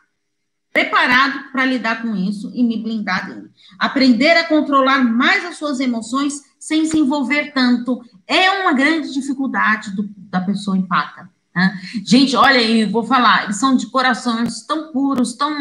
preparado 0.72 1.50
para 1.52 1.66
lidar 1.66 2.02
com 2.02 2.16
isso 2.16 2.50
e 2.54 2.64
me 2.64 2.82
blindar 2.82 3.26
dele. 3.26 3.50
Aprender 3.78 4.32
a 4.32 4.48
controlar 4.48 5.04
mais 5.04 5.44
as 5.44 5.56
suas 5.56 5.80
emoções 5.80 6.40
sem 6.58 6.86
se 6.86 6.98
envolver 6.98 7.52
tanto 7.52 8.02
é 8.26 8.50
uma 8.62 8.72
grande 8.72 9.12
dificuldade 9.12 9.94
do, 9.94 10.08
da 10.16 10.40
pessoa 10.40 10.76
empata. 10.76 11.30
Né? 11.54 11.80
Gente, 12.04 12.34
olha 12.34 12.58
aí, 12.58 12.86
vou 12.86 13.04
falar, 13.04 13.44
eles 13.44 13.56
são 13.56 13.76
de 13.76 13.86
corações 13.88 14.62
tão 14.62 14.90
puros, 14.92 15.34
tão 15.34 15.52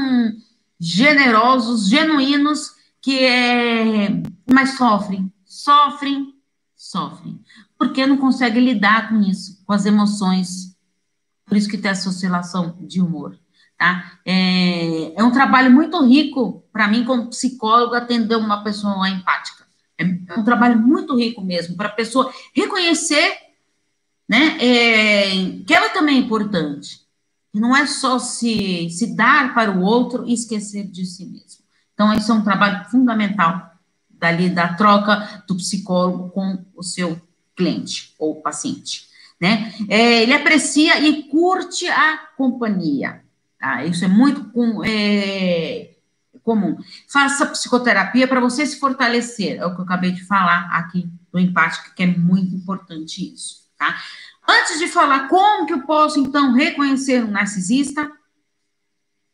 generosos, 0.80 1.90
genuínos, 1.90 2.72
que 3.02 3.20
é, 3.20 4.24
mas 4.52 4.78
sofrem, 4.78 5.32
sofrem, 5.44 6.34
sofrem, 6.76 7.40
porque 7.78 8.06
não 8.06 8.16
conseguem 8.16 8.64
lidar 8.64 9.10
com 9.10 9.20
isso, 9.22 9.62
com 9.66 9.74
as 9.74 9.86
emoções. 9.86 10.76
Por 11.46 11.58
isso 11.58 11.68
que 11.68 11.78
tem 11.78 11.92
essa 11.92 12.10
oscilação 12.10 12.78
de 12.80 13.02
humor. 13.02 13.38
Tá? 13.82 14.20
É, 14.24 15.20
é 15.20 15.24
um 15.24 15.32
trabalho 15.32 15.72
muito 15.72 16.00
rico 16.06 16.64
para 16.72 16.88
mim, 16.88 17.04
como 17.04 17.30
psicólogo, 17.30 17.96
atender 17.96 18.36
uma 18.36 18.64
pessoa 18.64 19.10
empática. 19.10 19.66
É, 19.98 20.04
é 20.04 20.40
um 20.40 20.44
trabalho 20.44 20.78
muito 20.78 21.18
rico 21.18 21.42
mesmo, 21.42 21.76
para 21.76 21.88
a 21.88 21.92
pessoa 21.92 22.32
reconhecer 22.56 23.36
né, 24.30 24.56
é, 24.60 25.64
que 25.66 25.74
ela 25.74 25.90
também 25.90 26.18
é 26.18 26.20
importante. 26.20 27.00
Não 27.52 27.76
é 27.76 27.88
só 27.88 28.20
se, 28.20 28.88
se 28.92 29.16
dar 29.16 29.56
para 29.56 29.72
o 29.72 29.82
outro 29.82 30.28
e 30.28 30.34
esquecer 30.34 30.84
de 30.84 31.04
si 31.04 31.26
mesmo. 31.26 31.64
Então, 31.96 32.14
isso 32.14 32.32
é 32.32 32.36
um 32.36 32.44
trabalho 32.44 32.88
fundamental 32.88 33.72
dali 34.12 34.48
da 34.48 34.76
troca 34.76 35.44
do 35.48 35.56
psicólogo 35.56 36.30
com 36.30 36.64
o 36.76 36.84
seu 36.84 37.20
cliente 37.56 38.14
ou 38.20 38.44
paciente. 38.44 39.08
Né? 39.42 39.74
É, 39.90 40.22
ele 40.22 40.34
aprecia 40.34 41.00
e 41.00 41.24
curte 41.24 41.88
a 41.88 42.18
companhia. 42.38 43.24
Tá? 43.62 43.86
Isso 43.86 44.04
é 44.04 44.08
muito 44.08 44.46
com, 44.46 44.84
é, 44.84 45.92
comum. 46.42 46.76
Faça 47.08 47.46
psicoterapia 47.46 48.28
para 48.28 48.40
você 48.40 48.66
se 48.66 48.80
fortalecer. 48.80 49.60
É 49.60 49.66
o 49.68 49.76
que 49.76 49.82
eu 49.82 49.86
acabei 49.86 50.12
de 50.12 50.26
falar 50.26 50.68
aqui 50.72 51.08
do 51.32 51.40
empático, 51.40 51.94
que 51.96 52.02
é 52.02 52.08
muito 52.08 52.56
importante 52.56 53.32
isso. 53.32 53.62
Tá? 53.78 53.96
Antes 54.50 54.80
de 54.80 54.88
falar 54.88 55.28
como 55.28 55.68
que 55.68 55.74
eu 55.74 55.84
posso, 55.84 56.20
então, 56.20 56.54
reconhecer 56.54 57.24
um 57.24 57.30
narcisista, 57.30 58.12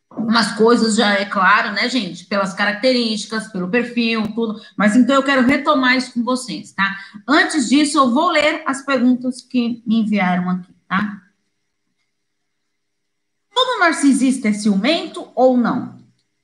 algumas 0.10 0.52
coisas 0.52 0.98
já 0.98 1.14
é 1.14 1.24
claro, 1.24 1.72
né, 1.72 1.88
gente? 1.88 2.26
Pelas 2.26 2.54
características, 2.54 3.48
pelo 3.48 3.70
perfil, 3.70 4.28
tudo. 4.36 4.62
Mas 4.76 4.94
então 4.94 5.16
eu 5.16 5.24
quero 5.24 5.48
retomar 5.48 5.96
isso 5.96 6.14
com 6.14 6.22
vocês, 6.22 6.74
tá? 6.74 6.98
Antes 7.26 7.70
disso, 7.70 7.98
eu 7.98 8.12
vou 8.12 8.30
ler 8.30 8.62
as 8.66 8.82
perguntas 8.82 9.42
que 9.42 9.82
me 9.88 10.02
enviaram 10.02 10.50
aqui, 10.50 10.76
tá? 10.86 11.22
Todo 13.58 13.80
narcisista 13.80 14.50
é 14.50 14.54
ciumento 14.54 15.30
ou 15.34 15.58
não? 15.58 15.98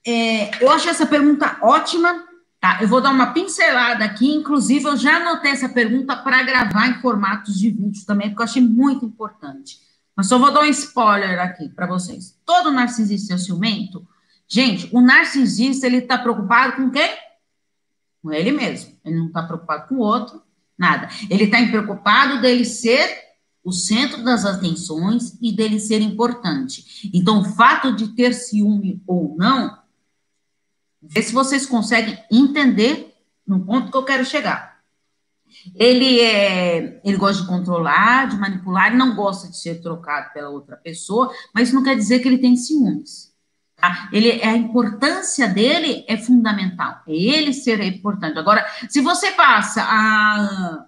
É, 0.04 0.64
eu 0.64 0.72
achei 0.72 0.90
essa 0.90 1.06
pergunta 1.06 1.60
ótima, 1.62 2.24
tá? 2.60 2.80
Eu 2.82 2.88
vou 2.88 3.00
dar 3.00 3.12
uma 3.12 3.28
pincelada 3.28 4.04
aqui, 4.04 4.34
inclusive 4.34 4.86
eu 4.86 4.98
já 4.98 5.18
anotei 5.18 5.52
essa 5.52 5.70
pergunta 5.70 6.16
para 6.16 6.42
gravar 6.42 6.88
em 6.88 7.00
formatos 7.02 7.60
de 7.60 7.70
vídeo 7.70 8.04
também, 8.08 8.30
porque 8.30 8.42
eu 8.42 8.46
achei 8.46 8.64
muito 8.64 9.06
importante. 9.06 9.78
Mas 10.16 10.26
só 10.26 10.40
vou 10.40 10.52
dar 10.52 10.62
um 10.62 10.66
spoiler 10.66 11.40
aqui 11.40 11.70
para 11.70 11.86
vocês. 11.86 12.36
Todo 12.44 12.72
narcisista 12.72 13.36
é 13.36 13.38
ciumento? 13.38 14.04
Gente, 14.48 14.90
o 14.92 15.00
narcisista, 15.00 15.86
ele 15.86 15.98
está 15.98 16.18
preocupado 16.18 16.78
com 16.78 16.90
quem? 16.90 17.16
Com 18.24 18.34
ele 18.34 18.52
mesmo. 18.52 18.98
Ele 19.06 19.20
não 19.20 19.28
está 19.28 19.44
preocupado 19.44 19.88
com 19.88 19.96
o 19.98 20.00
outro, 20.00 20.42
nada. 20.76 21.10
Ele 21.30 21.44
está 21.44 21.64
preocupado 21.68 22.42
dele 22.42 22.66
ser 22.66 23.08
o 23.64 23.72
centro 23.72 24.24
das 24.24 24.46
atenções 24.46 25.38
e 25.42 25.52
dele 25.52 25.80
ser 25.80 26.02
importante. 26.02 27.10
Então, 27.14 27.40
o 27.40 27.46
fato 27.46 27.96
de 27.96 28.10
ter 28.10 28.34
ciúme 28.34 29.02
ou 29.08 29.36
não, 29.38 29.78
vê 31.02 31.22
se 31.22 31.34
vocês 31.34 31.66
conseguem 31.66 32.18
entender 32.32 33.16
no 33.48 33.66
ponto 33.66 33.90
que 33.90 33.98
eu 33.98 34.04
quero 34.04 34.26
chegar. 34.26 34.74
Ele 35.76 36.20
é, 36.20 37.00
ele 37.06 37.18
gosta 37.18 37.42
de 37.42 37.48
controlar, 37.48 38.28
de 38.28 38.38
manipular, 38.38 38.96
não 38.96 39.16
gosta 39.16 39.48
de 39.48 39.58
ser 39.58 39.82
trocado 39.82 40.34
pela 40.34 40.50
outra 40.50 40.76
pessoa, 40.76 41.32
mas 41.54 41.72
não 41.72 41.84
quer 41.84 41.96
dizer 41.96 42.20
que 42.20 42.28
ele 42.28 42.40
tem 42.40 42.56
ciúmes. 42.56 43.32
Tá? 43.76 44.10
Ele, 44.12 44.42
a 44.42 44.56
importância 44.56 45.48
dele 45.48 46.04
é 46.08 46.18
fundamental, 46.18 47.02
é 47.08 47.14
ele 47.14 47.54
ser 47.54 47.82
importante. 47.84 48.38
Agora, 48.38 48.66
se 48.90 49.00
você 49.00 49.32
passa 49.32 49.84
a 49.84 50.86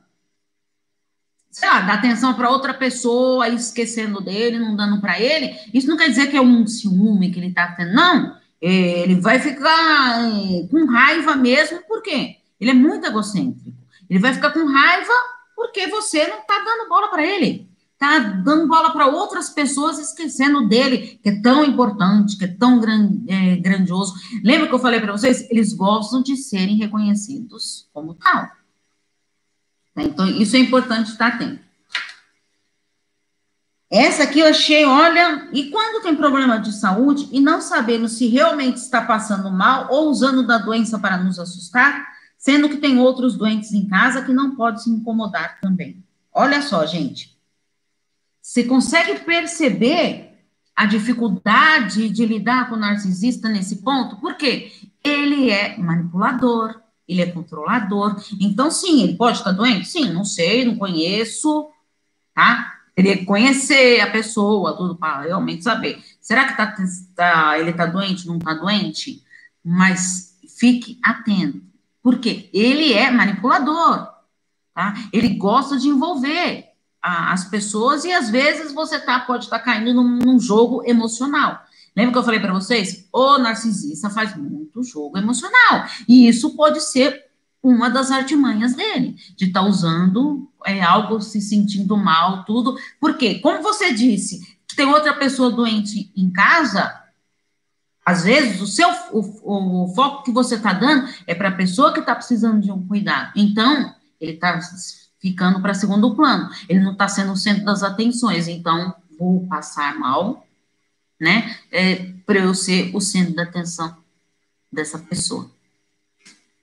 sei 1.56 1.70
lá, 1.70 1.80
dar 1.80 1.94
atenção 1.94 2.34
para 2.34 2.50
outra 2.50 2.74
pessoa, 2.74 3.48
esquecendo 3.48 4.20
dele, 4.20 4.60
não 4.60 4.76
dando 4.76 5.00
para 5.00 5.18
ele, 5.22 5.56
isso 5.74 5.88
não 5.88 5.96
quer 5.96 6.10
dizer 6.10 6.28
que 6.28 6.36
é 6.36 6.42
um 6.42 6.68
ciúme 6.68 7.32
que 7.32 7.40
ele 7.40 7.48
está 7.48 7.68
tendo, 7.72 7.94
não. 7.94 8.36
Ele 8.60 9.16
vai 9.22 9.40
ficar 9.40 10.20
é, 10.20 10.68
com 10.68 10.86
raiva 10.86 11.34
mesmo, 11.34 11.80
por 11.88 12.02
quê? 12.02 12.40
Ele 12.60 12.72
é 12.72 12.74
muito 12.74 13.08
egocêntrico. 13.08 13.78
Ele 14.10 14.20
vai 14.20 14.34
ficar 14.34 14.52
com 14.52 14.66
raiva 14.66 15.14
porque 15.56 15.88
você 15.88 16.28
não 16.28 16.40
está 16.40 16.56
dando 16.60 16.90
bola 16.90 17.08
para 17.08 17.26
ele. 17.26 17.70
tá 17.98 18.20
dando 18.20 18.68
bola 18.68 18.92
para 18.92 19.08
outras 19.08 19.50
pessoas, 19.50 19.98
esquecendo 19.98 20.68
dele, 20.68 21.18
que 21.24 21.30
é 21.30 21.42
tão 21.42 21.64
importante, 21.64 22.38
que 22.38 22.44
é 22.44 22.50
tão 22.50 22.82
gran, 22.82 23.12
é, 23.30 23.56
grandioso. 23.56 24.14
Lembra 24.44 24.68
que 24.68 24.74
eu 24.74 24.80
falei 24.80 25.00
para 25.00 25.14
vocês? 25.14 25.50
Eles 25.50 25.72
gostam 25.72 26.22
de 26.22 26.36
serem 26.36 26.76
reconhecidos 26.76 27.88
como 27.94 28.14
tal. 28.16 28.50
Né? 29.96 30.04
Então, 30.04 30.28
isso 30.28 30.56
é 30.56 30.60
importante 30.60 31.12
estar 31.12 31.28
atento. 31.28 31.64
Essa 33.90 34.24
aqui 34.24 34.40
eu 34.40 34.48
achei, 34.48 34.84
olha, 34.84 35.48
e 35.54 35.70
quando 35.70 36.04
tem 36.04 36.16
problema 36.16 36.58
de 36.60 36.74
saúde 36.74 37.30
e 37.32 37.40
não 37.40 37.62
sabemos 37.62 38.14
se 38.14 38.28
realmente 38.28 38.78
está 38.78 39.02
passando 39.02 39.50
mal 39.52 39.88
ou 39.92 40.10
usando 40.10 40.46
da 40.46 40.58
doença 40.58 40.98
para 41.00 41.18
nos 41.18 41.40
assustar, 41.40 42.06
sendo 42.38 42.68
que 42.68 42.78
tem 42.78 43.00
outros 43.00 43.38
doentes 43.38 43.72
em 43.74 43.88
casa 43.88 44.24
que 44.24 44.34
não 44.34 44.56
podem 44.56 44.80
se 44.80 44.90
incomodar 44.90 45.60
também. 45.62 46.04
Olha 46.34 46.62
só, 46.62 46.86
gente. 46.86 47.38
Você 48.42 48.64
consegue 48.64 49.20
perceber 49.20 50.36
a 50.76 50.86
dificuldade 50.86 52.10
de 52.10 52.26
lidar 52.26 52.68
com 52.68 52.76
o 52.76 52.80
narcisista 52.80 53.48
nesse 53.48 53.78
ponto? 53.78 54.18
Por 54.18 54.36
quê? 54.36 54.72
Ele 55.04 55.50
é 55.50 55.78
manipulador, 55.78 56.82
ele 57.08 57.22
é 57.22 57.32
controlador. 57.32 58.16
Então, 58.40 58.72
sim, 58.72 59.04
ele 59.04 59.16
pode 59.16 59.38
estar 59.38 59.52
doente? 59.52 59.88
Sim, 59.88 60.12
não 60.12 60.24
sei, 60.24 60.66
não 60.66 60.76
conheço, 60.76 61.70
tá? 62.34 62.74
Teria 62.96 63.18
que 63.18 63.26
conhecer 63.26 64.00
a 64.02 64.10
pessoa, 64.10 64.76
tudo, 64.76 64.96
para 64.96 65.22
realmente 65.22 65.64
saber. 65.64 66.02
Será 66.22 66.46
que 66.46 66.58
tá, 66.58 66.76
tá 67.16 67.60
ele 67.60 67.72
está 67.72 67.86
doente, 67.86 68.28
não 68.28 68.38
está 68.38 68.54
doente? 68.54 69.22
Mas 69.64 70.38
fique 70.58 70.98
atento, 71.04 71.62
porque 72.02 72.50
ele 72.54 72.94
é 72.94 73.12
manipulador, 73.12 74.08
tá? 74.74 74.94
Ele 75.12 75.30
gosta 75.36 75.78
de 75.78 75.90
envolver 75.90 76.70
a, 77.02 77.34
as 77.34 77.46
pessoas 77.46 78.06
e 78.06 78.14
às 78.14 78.30
vezes 78.30 78.72
você 78.74 79.00
tá, 79.00 79.20
pode 79.20 79.44
estar 79.44 79.60
tá 79.60 79.66
caindo 79.66 79.94
num, 79.94 80.20
num 80.20 80.40
jogo 80.40 80.82
emocional. 80.86 81.65
Lembra 81.96 82.14
que 82.14 82.18
eu 82.20 82.24
falei 82.24 82.40
para 82.40 82.54
vocês? 82.54 83.08
O 83.12 83.38
narcisista 83.38 84.10
faz 84.10 84.36
muito 84.36 84.84
jogo 84.84 85.18
emocional. 85.18 85.86
E 86.08 86.28
isso 86.28 86.56
pode 86.56 86.82
ser 86.82 87.26
uma 87.64 87.90
das 87.90 88.12
artimanhas 88.12 88.76
dele, 88.76 89.16
de 89.36 89.46
estar 89.46 89.62
tá 89.62 89.66
usando 89.66 90.52
é, 90.66 90.82
algo 90.82 91.20
se 91.22 91.42
sentindo 91.42 91.98
mal, 91.98 92.44
tudo. 92.44 92.78
Porque, 93.00 93.40
como 93.40 93.64
você 93.64 93.94
disse, 93.94 94.42
tem 94.76 94.86
outra 94.86 95.14
pessoa 95.14 95.50
doente 95.50 96.12
em 96.16 96.30
casa, 96.30 97.02
às 98.06 98.24
vezes 98.24 98.62
o 98.62 98.68
seu 98.68 98.88
o, 99.12 99.86
o 99.86 99.96
foco 99.96 100.24
que 100.24 100.32
você 100.32 100.56
está 100.56 100.74
dando 100.74 101.10
é 101.26 101.34
para 101.34 101.50
a 101.50 101.56
pessoa 101.56 101.92
que 101.92 102.02
está 102.02 102.14
precisando 102.14 102.62
de 102.62 102.72
um 102.72 102.86
cuidado. 102.86 103.32
Então, 103.36 103.96
ele 104.22 104.34
está 104.34 104.60
ficando 105.20 105.60
para 105.60 105.74
segundo 105.74 106.16
plano. 106.16 106.50
Ele 106.70 106.82
não 106.82 106.92
está 106.92 107.08
sendo 107.08 107.32
o 107.32 107.38
centro 107.38 107.66
das 107.66 107.82
atenções. 107.82 108.48
Então, 108.48 108.94
vou 109.18 109.48
passar 109.48 109.98
mal, 109.98 110.45
né? 111.20 111.58
É, 111.72 112.14
para 112.26 112.40
eu 112.40 112.54
ser 112.54 112.96
o 112.96 113.02
centro 113.02 113.36
da 113.36 113.44
atenção 113.44 113.96
dessa 114.72 115.00
pessoa. 115.00 115.50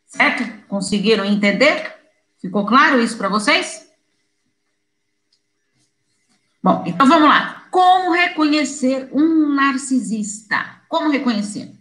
Certo? 0.06 0.44
Conseguiram 0.68 1.24
entender? 1.24 1.94
Ficou 2.40 2.66
claro 2.66 3.00
isso 3.00 3.16
para 3.16 3.28
vocês? 3.28 3.88
Bom, 6.62 6.84
então 6.86 7.06
vamos 7.06 7.28
lá. 7.28 7.66
Como 7.70 8.12
reconhecer 8.12 9.08
um 9.12 9.54
narcisista? 9.54 10.82
Como 10.88 11.10
reconhecer? 11.10 11.72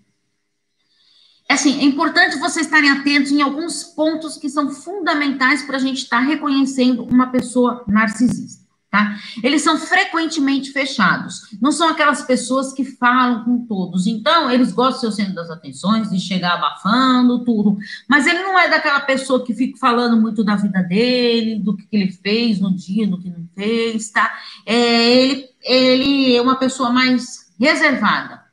É 1.50 1.56
assim, 1.56 1.82
é 1.82 1.84
importante 1.84 2.40
vocês 2.40 2.66
estarem 2.66 2.90
atentos 2.90 3.32
em 3.32 3.42
alguns 3.42 3.84
pontos 3.84 4.38
que 4.38 4.50
são 4.50 4.72
fundamentais 4.72 5.64
para 5.64 5.76
a 5.76 5.80
gente 5.80 6.04
estar 6.04 6.22
reconhecendo 6.22 7.04
uma 7.04 7.28
pessoa 7.30 7.84
narcisista 7.88 8.61
tá? 8.92 9.18
Eles 9.42 9.62
são 9.62 9.80
frequentemente 9.80 10.72
fechados, 10.72 11.44
não 11.62 11.72
são 11.72 11.88
aquelas 11.88 12.24
pessoas 12.24 12.74
que 12.74 12.84
falam 12.84 13.46
com 13.46 13.66
todos. 13.66 14.06
Então, 14.06 14.52
eles 14.52 14.74
gostam 14.74 14.96
de 14.96 15.00
ser 15.00 15.08
o 15.08 15.12
centro 15.12 15.34
das 15.34 15.50
atenções, 15.50 16.10
de 16.10 16.20
chegar 16.20 16.56
abafando 16.56 17.46
tudo, 17.46 17.78
mas 18.08 18.28
ele 18.28 18.44
não 18.44 18.60
é 18.60 18.70
daquela 18.70 19.00
pessoa 19.00 19.46
que 19.46 19.54
fica 19.54 19.80
falando 19.80 20.20
muito 20.20 20.44
da 20.44 20.58
vida 20.58 20.84
dele, 20.84 21.58
do 21.58 21.78
que 21.78 21.88
ele 21.90 22.12
fez 22.12 22.60
no 22.60 22.76
dia, 22.76 23.08
do 23.08 23.18
que 23.18 23.30
não 23.30 23.48
fez, 23.56 24.12
tá? 24.12 24.38
É, 24.66 25.16
ele, 25.16 25.50
ele 25.64 26.36
é 26.36 26.42
uma 26.42 26.58
pessoa 26.58 26.90
mais 26.90 27.50
reservada, 27.58 28.44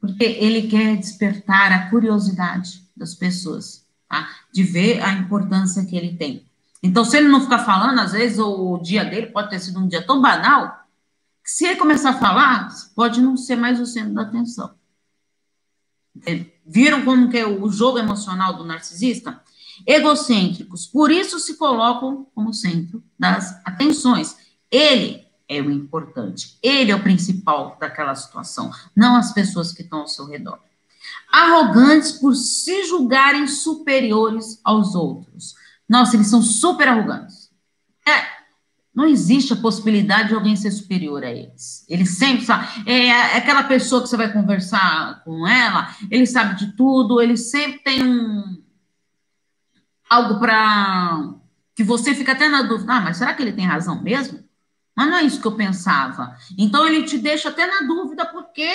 porque 0.00 0.24
ele 0.24 0.68
quer 0.68 0.96
despertar 0.96 1.70
a 1.70 1.90
curiosidade 1.90 2.82
das 2.96 3.14
pessoas, 3.14 3.86
tá? 4.08 4.26
De 4.50 4.62
ver 4.62 5.02
a 5.02 5.12
importância 5.12 5.84
que 5.84 5.94
ele 5.94 6.16
tem. 6.16 6.50
Então, 6.82 7.04
se 7.04 7.16
ele 7.16 7.28
não 7.28 7.40
ficar 7.40 7.60
falando, 7.60 8.00
às 8.00 8.12
vezes 8.12 8.38
o 8.38 8.78
dia 8.78 9.04
dele 9.04 9.28
pode 9.28 9.50
ter 9.50 9.60
sido 9.60 9.78
um 9.78 9.86
dia 9.86 10.04
tão 10.04 10.20
banal, 10.20 10.82
que 11.44 11.50
se 11.50 11.64
ele 11.64 11.76
começar 11.76 12.10
a 12.10 12.18
falar, 12.18 12.68
pode 12.94 13.20
não 13.20 13.36
ser 13.36 13.56
mais 13.56 13.80
o 13.80 13.86
centro 13.86 14.14
da 14.14 14.22
atenção. 14.22 14.74
Viram 16.66 17.04
como 17.04 17.30
que 17.30 17.38
é 17.38 17.46
o 17.46 17.70
jogo 17.70 17.98
emocional 17.98 18.54
do 18.54 18.64
narcisista? 18.64 19.40
Egocêntricos, 19.86 20.86
por 20.86 21.10
isso 21.10 21.38
se 21.38 21.56
colocam 21.56 22.26
como 22.34 22.52
centro 22.52 23.02
das 23.18 23.60
atenções. 23.64 24.36
Ele 24.70 25.24
é 25.48 25.60
o 25.60 25.70
importante, 25.70 26.58
ele 26.62 26.90
é 26.90 26.94
o 26.94 27.02
principal 27.02 27.76
daquela 27.80 28.14
situação, 28.14 28.70
não 28.94 29.16
as 29.16 29.32
pessoas 29.32 29.72
que 29.72 29.82
estão 29.82 30.00
ao 30.00 30.08
seu 30.08 30.26
redor. 30.26 30.58
Arrogantes 31.30 32.12
por 32.12 32.34
se 32.34 32.84
julgarem 32.84 33.46
superiores 33.46 34.60
aos 34.62 34.94
outros. 34.94 35.54
Nossa, 35.92 36.16
eles 36.16 36.28
são 36.28 36.40
super 36.40 36.88
arrogantes. 36.88 37.50
É, 38.08 38.24
não 38.94 39.04
existe 39.04 39.52
a 39.52 39.56
possibilidade 39.56 40.30
de 40.30 40.34
alguém 40.34 40.56
ser 40.56 40.70
superior 40.70 41.22
a 41.22 41.30
eles. 41.30 41.84
Eles 41.86 42.16
sempre 42.16 42.46
sabem. 42.46 42.66
É, 42.86 43.08
é 43.08 43.36
aquela 43.36 43.64
pessoa 43.64 44.00
que 44.00 44.08
você 44.08 44.16
vai 44.16 44.32
conversar 44.32 45.22
com 45.22 45.46
ela, 45.46 45.94
ele 46.10 46.24
sabe 46.24 46.54
de 46.54 46.74
tudo, 46.74 47.20
ele 47.20 47.36
sempre 47.36 47.80
tem 47.80 48.02
um. 48.02 48.62
algo 50.08 50.40
para. 50.40 51.34
que 51.74 51.84
você 51.84 52.14
fica 52.14 52.32
até 52.32 52.48
na 52.48 52.62
dúvida. 52.62 52.94
Ah, 52.94 53.00
mas 53.02 53.18
será 53.18 53.34
que 53.34 53.42
ele 53.42 53.52
tem 53.52 53.66
razão 53.66 54.02
mesmo? 54.02 54.42
Mas 54.96 55.08
não 55.10 55.16
é 55.18 55.24
isso 55.24 55.42
que 55.42 55.46
eu 55.46 55.56
pensava. 55.56 56.34
Então 56.56 56.86
ele 56.86 57.02
te 57.02 57.18
deixa 57.18 57.50
até 57.50 57.66
na 57.66 57.86
dúvida, 57.86 58.24
porque 58.24 58.66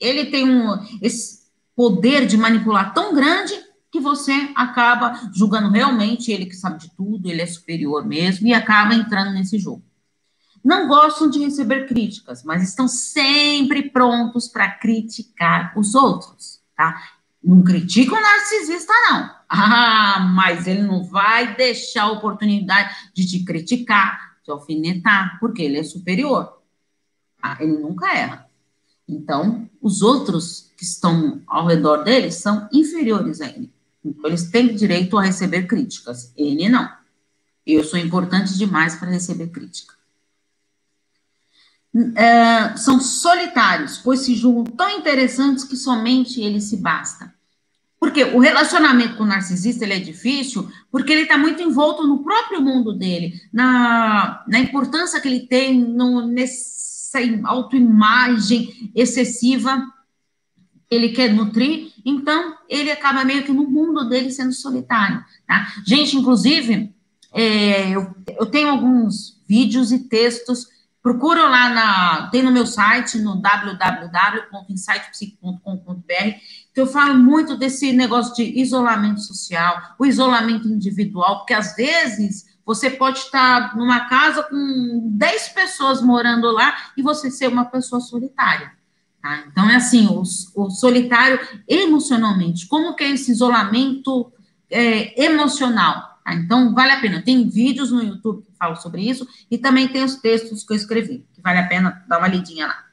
ele 0.00 0.30
tem 0.30 0.48
um, 0.48 0.74
esse 1.02 1.50
poder 1.74 2.26
de 2.26 2.38
manipular 2.38 2.94
tão 2.94 3.14
grande 3.14 3.65
que 3.96 4.00
você 4.00 4.50
acaba 4.54 5.30
julgando 5.32 5.70
realmente 5.70 6.30
ele 6.30 6.44
que 6.44 6.54
sabe 6.54 6.80
de 6.80 6.90
tudo, 6.94 7.30
ele 7.30 7.40
é 7.40 7.46
superior 7.46 8.04
mesmo, 8.04 8.46
e 8.46 8.52
acaba 8.52 8.94
entrando 8.94 9.32
nesse 9.32 9.58
jogo. 9.58 9.82
Não 10.62 10.86
gostam 10.86 11.30
de 11.30 11.38
receber 11.38 11.86
críticas, 11.86 12.44
mas 12.44 12.62
estão 12.62 12.86
sempre 12.86 13.88
prontos 13.88 14.48
para 14.48 14.70
criticar 14.70 15.72
os 15.78 15.94
outros, 15.94 16.60
tá? 16.76 17.02
Não 17.42 17.62
critica 17.62 18.14
o 18.14 18.20
narcisista, 18.20 18.92
não. 19.08 19.36
Ah, 19.48 20.18
mas 20.34 20.66
ele 20.66 20.82
não 20.82 21.04
vai 21.04 21.54
deixar 21.54 22.02
a 22.02 22.10
oportunidade 22.10 22.92
de 23.14 23.24
te 23.24 23.44
criticar, 23.44 24.38
de 24.44 24.50
alfinetar, 24.50 25.38
porque 25.38 25.62
ele 25.62 25.78
é 25.78 25.84
superior. 25.84 26.60
Ah, 27.40 27.56
ele 27.60 27.78
nunca 27.78 28.12
erra. 28.12 28.50
Então, 29.08 29.70
os 29.80 30.02
outros 30.02 30.72
que 30.76 30.82
estão 30.82 31.40
ao 31.46 31.64
redor 31.64 31.98
dele 32.02 32.32
são 32.32 32.68
inferiores 32.72 33.40
a 33.40 33.46
ele. 33.46 33.75
Então, 34.06 34.30
eles 34.30 34.50
têm 34.50 34.74
direito 34.74 35.18
a 35.18 35.22
receber 35.22 35.66
críticas. 35.66 36.32
Ele 36.36 36.68
não. 36.68 36.88
Eu 37.66 37.82
sou 37.82 37.98
importante 37.98 38.56
demais 38.56 38.94
para 38.94 39.10
receber 39.10 39.48
crítica. 39.48 39.94
É, 42.14 42.76
são 42.76 43.00
solitários, 43.00 43.98
pois 43.98 44.20
se 44.20 44.34
julgam 44.34 44.64
tão 44.64 44.90
interessantes 44.90 45.64
que 45.64 45.76
somente 45.76 46.40
ele 46.40 46.60
se 46.60 46.76
basta. 46.76 47.34
Porque 47.98 48.22
o 48.22 48.38
relacionamento 48.38 49.16
com 49.16 49.24
o 49.24 49.26
narcisista 49.26 49.84
ele 49.84 49.94
é 49.94 49.98
difícil, 49.98 50.70
porque 50.92 51.10
ele 51.10 51.22
está 51.22 51.38
muito 51.38 51.62
envolto 51.62 52.06
no 52.06 52.22
próprio 52.22 52.60
mundo 52.60 52.92
dele, 52.92 53.40
na, 53.52 54.44
na 54.46 54.58
importância 54.58 55.20
que 55.20 55.26
ele 55.26 55.46
tem 55.46 55.80
no, 55.80 56.26
nessa 56.26 57.18
autoimagem 57.44 58.92
excessiva 58.94 59.82
ele 60.90 61.10
quer 61.10 61.32
nutrir, 61.32 61.92
então 62.04 62.56
ele 62.68 62.90
acaba 62.90 63.24
meio 63.24 63.44
que 63.44 63.52
no 63.52 63.68
mundo 63.68 64.08
dele 64.08 64.30
sendo 64.30 64.52
solitário, 64.52 65.24
tá? 65.46 65.72
Gente, 65.84 66.16
inclusive, 66.16 66.92
é, 67.32 67.90
eu, 67.90 68.14
eu 68.38 68.46
tenho 68.46 68.70
alguns 68.70 69.40
vídeos 69.48 69.92
e 69.92 70.08
textos, 70.08 70.66
procura 71.02 71.48
lá 71.48 71.68
na, 71.70 72.28
tem 72.30 72.42
no 72.42 72.52
meu 72.52 72.66
site, 72.66 73.18
no 73.18 73.40
www.insightpsic.com.br, 73.40 76.38
que 76.74 76.80
eu 76.80 76.86
falo 76.86 77.18
muito 77.18 77.56
desse 77.56 77.92
negócio 77.92 78.34
de 78.34 78.60
isolamento 78.60 79.20
social, 79.20 79.94
o 79.98 80.06
isolamento 80.06 80.68
individual, 80.68 81.38
porque 81.38 81.54
às 81.54 81.74
vezes 81.74 82.54
você 82.64 82.90
pode 82.90 83.18
estar 83.18 83.76
numa 83.76 84.08
casa 84.08 84.42
com 84.42 85.10
10 85.12 85.48
pessoas 85.50 86.02
morando 86.02 86.50
lá 86.50 86.76
e 86.96 87.02
você 87.02 87.30
ser 87.30 87.48
uma 87.48 87.66
pessoa 87.66 88.00
solitária. 88.00 88.75
Tá? 89.26 89.44
Então, 89.50 89.68
é 89.68 89.74
assim, 89.74 90.06
o, 90.06 90.22
o, 90.54 90.70
solitário 90.70 91.40
emocionalmente, 91.68 92.68
como 92.68 92.94
que 92.94 93.02
é 93.02 93.10
esse 93.10 93.32
isolamento 93.32 94.32
é, 94.70 95.24
emocional? 95.24 96.20
Tá? 96.24 96.32
Então, 96.34 96.72
vale 96.72 96.92
a 96.92 97.00
pena. 97.00 97.22
Tem 97.22 97.48
vídeos 97.48 97.90
no 97.90 98.04
YouTube 98.04 98.44
que 98.44 98.56
falam 98.56 98.76
sobre 98.76 99.02
isso 99.02 99.26
e 99.50 99.58
também 99.58 99.88
tem 99.88 100.04
os 100.04 100.14
textos 100.14 100.62
que 100.62 100.72
eu 100.72 100.76
escrevi, 100.76 101.26
que 101.34 101.42
vale 101.42 101.58
a 101.58 101.66
pena 101.66 102.04
dar 102.08 102.18
uma 102.18 102.28
lidinha 102.28 102.68
lá. 102.68 102.84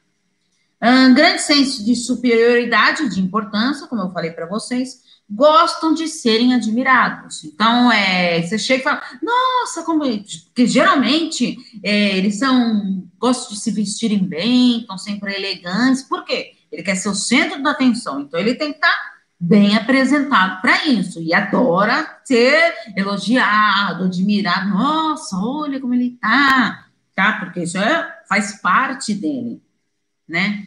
Um 0.82 1.14
grande 1.14 1.40
senso 1.40 1.84
de 1.84 1.94
superioridade, 1.94 3.08
de 3.08 3.20
importância, 3.20 3.86
como 3.86 4.02
eu 4.02 4.10
falei 4.10 4.32
para 4.32 4.46
vocês, 4.46 5.00
gostam 5.30 5.94
de 5.94 6.08
serem 6.08 6.52
admirados. 6.52 7.44
Então, 7.44 7.90
é, 7.92 8.42
você 8.42 8.58
chega 8.58 8.80
e 8.80 8.84
fala, 8.84 9.02
nossa, 9.22 9.84
como. 9.84 10.04
Porque 10.46 10.66
geralmente 10.66 11.56
é, 11.82 12.18
eles 12.18 12.38
são. 12.38 13.03
Gostam 13.18 13.54
de 13.54 13.60
se 13.60 13.70
vestirem 13.70 14.18
bem, 14.18 14.80
estão 14.80 14.98
sempre 14.98 15.34
elegantes. 15.34 16.02
Por 16.02 16.24
quê? 16.24 16.52
Ele 16.70 16.82
quer 16.82 16.96
ser 16.96 17.08
o 17.08 17.14
centro 17.14 17.62
da 17.62 17.70
atenção. 17.70 18.20
Então, 18.20 18.38
ele 18.38 18.54
tem 18.54 18.70
que 18.70 18.78
estar 18.78 18.88
tá 18.88 19.14
bem 19.38 19.76
apresentado 19.76 20.60
para 20.60 20.86
isso 20.86 21.20
e 21.20 21.34
adora 21.34 22.20
ser 22.24 22.74
elogiado, 22.96 24.04
admirado. 24.04 24.70
Nossa, 24.70 25.36
olha 25.36 25.80
como 25.80 25.94
ele 25.94 26.18
tá, 26.20 26.86
tá? 27.14 27.32
Porque 27.34 27.62
isso 27.62 27.78
é, 27.78 28.18
faz 28.28 28.60
parte 28.60 29.14
dele, 29.14 29.62
né? 30.28 30.66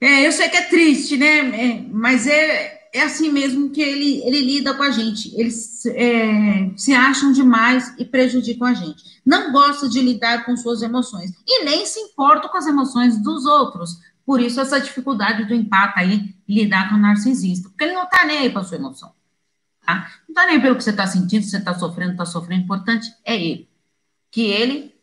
É, 0.00 0.26
eu 0.26 0.32
sei 0.32 0.48
que 0.48 0.56
é 0.56 0.68
triste, 0.68 1.16
né? 1.16 1.38
É, 1.38 1.82
mas 1.92 2.26
é, 2.26 2.81
é 2.92 3.02
assim 3.02 3.32
mesmo 3.32 3.70
que 3.70 3.80
ele, 3.80 4.22
ele 4.22 4.40
lida 4.42 4.74
com 4.74 4.82
a 4.82 4.90
gente. 4.90 5.34
Eles 5.34 5.84
é, 5.86 6.70
se 6.76 6.92
acham 6.92 7.32
demais 7.32 7.94
e 7.98 8.04
prejudicam 8.04 8.68
a 8.68 8.74
gente. 8.74 9.02
Não 9.24 9.50
gosta 9.50 9.88
de 9.88 10.00
lidar 10.00 10.44
com 10.44 10.56
suas 10.56 10.82
emoções 10.82 11.32
e 11.46 11.64
nem 11.64 11.86
se 11.86 11.98
importa 11.98 12.48
com 12.48 12.58
as 12.58 12.66
emoções 12.66 13.16
dos 13.22 13.46
outros. 13.46 13.98
Por 14.26 14.40
isso, 14.40 14.60
essa 14.60 14.80
dificuldade 14.80 15.46
do 15.46 15.54
empate 15.54 15.98
aí, 15.98 16.34
lidar 16.46 16.90
com 16.90 16.96
o 16.96 16.98
narcisista. 16.98 17.68
Porque 17.70 17.84
ele 17.84 17.94
não 17.94 18.06
tá 18.06 18.26
nem 18.26 18.38
aí 18.38 18.50
para 18.50 18.62
sua 18.62 18.76
emoção. 18.76 19.12
Tá? 19.84 20.10
Não 20.28 20.34
tá 20.34 20.46
nem 20.46 20.60
pelo 20.60 20.76
que 20.76 20.84
você 20.84 20.90
está 20.90 21.06
sentindo, 21.06 21.42
se 21.42 21.50
você 21.50 21.56
está 21.56 21.74
sofrendo, 21.74 22.12
está 22.12 22.26
sofrendo. 22.26 22.60
O 22.60 22.64
importante 22.64 23.12
é 23.24 23.34
ele. 23.34 23.68
Que 24.30 24.42
ele, 24.42 24.94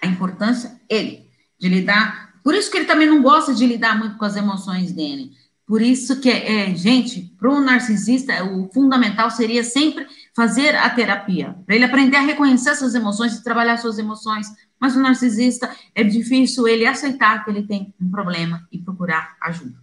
a 0.00 0.06
importância, 0.06 0.80
ele, 0.88 1.26
de 1.58 1.68
lidar. 1.68 2.34
Por 2.44 2.54
isso 2.54 2.70
que 2.70 2.76
ele 2.76 2.86
também 2.86 3.08
não 3.08 3.22
gosta 3.22 3.54
de 3.54 3.66
lidar 3.66 3.98
muito 3.98 4.16
com 4.18 4.24
as 4.24 4.36
emoções 4.36 4.92
dele. 4.92 5.32
Por 5.66 5.80
isso 5.80 6.20
que, 6.20 6.28
é, 6.28 6.74
gente, 6.74 7.34
para 7.38 7.50
um 7.50 7.60
narcisista, 7.60 8.44
o 8.44 8.68
fundamental 8.72 9.30
seria 9.30 9.62
sempre 9.62 10.06
fazer 10.34 10.74
a 10.74 10.90
terapia, 10.90 11.56
para 11.64 11.74
ele 11.74 11.84
aprender 11.84 12.16
a 12.16 12.22
reconhecer 12.22 12.74
suas 12.74 12.94
emoções 12.94 13.34
e 13.34 13.44
trabalhar 13.44 13.76
suas 13.76 13.98
emoções, 13.98 14.48
mas 14.78 14.96
o 14.96 15.00
narcisista 15.00 15.70
é 15.94 16.02
difícil 16.02 16.66
ele 16.66 16.84
aceitar 16.84 17.44
que 17.44 17.50
ele 17.50 17.62
tem 17.62 17.94
um 18.00 18.10
problema 18.10 18.66
e 18.72 18.78
procurar 18.78 19.36
ajuda. 19.40 19.80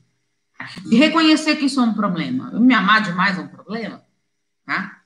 E 0.92 0.98
reconhecer 0.98 1.56
que 1.56 1.66
isso 1.66 1.80
é 1.80 1.84
um 1.84 1.94
problema. 1.94 2.52
Me 2.60 2.74
amar 2.74 3.02
demais 3.02 3.38
é 3.38 3.42
um 3.42 3.48
problema, 3.48 4.04
tá? 4.66 5.00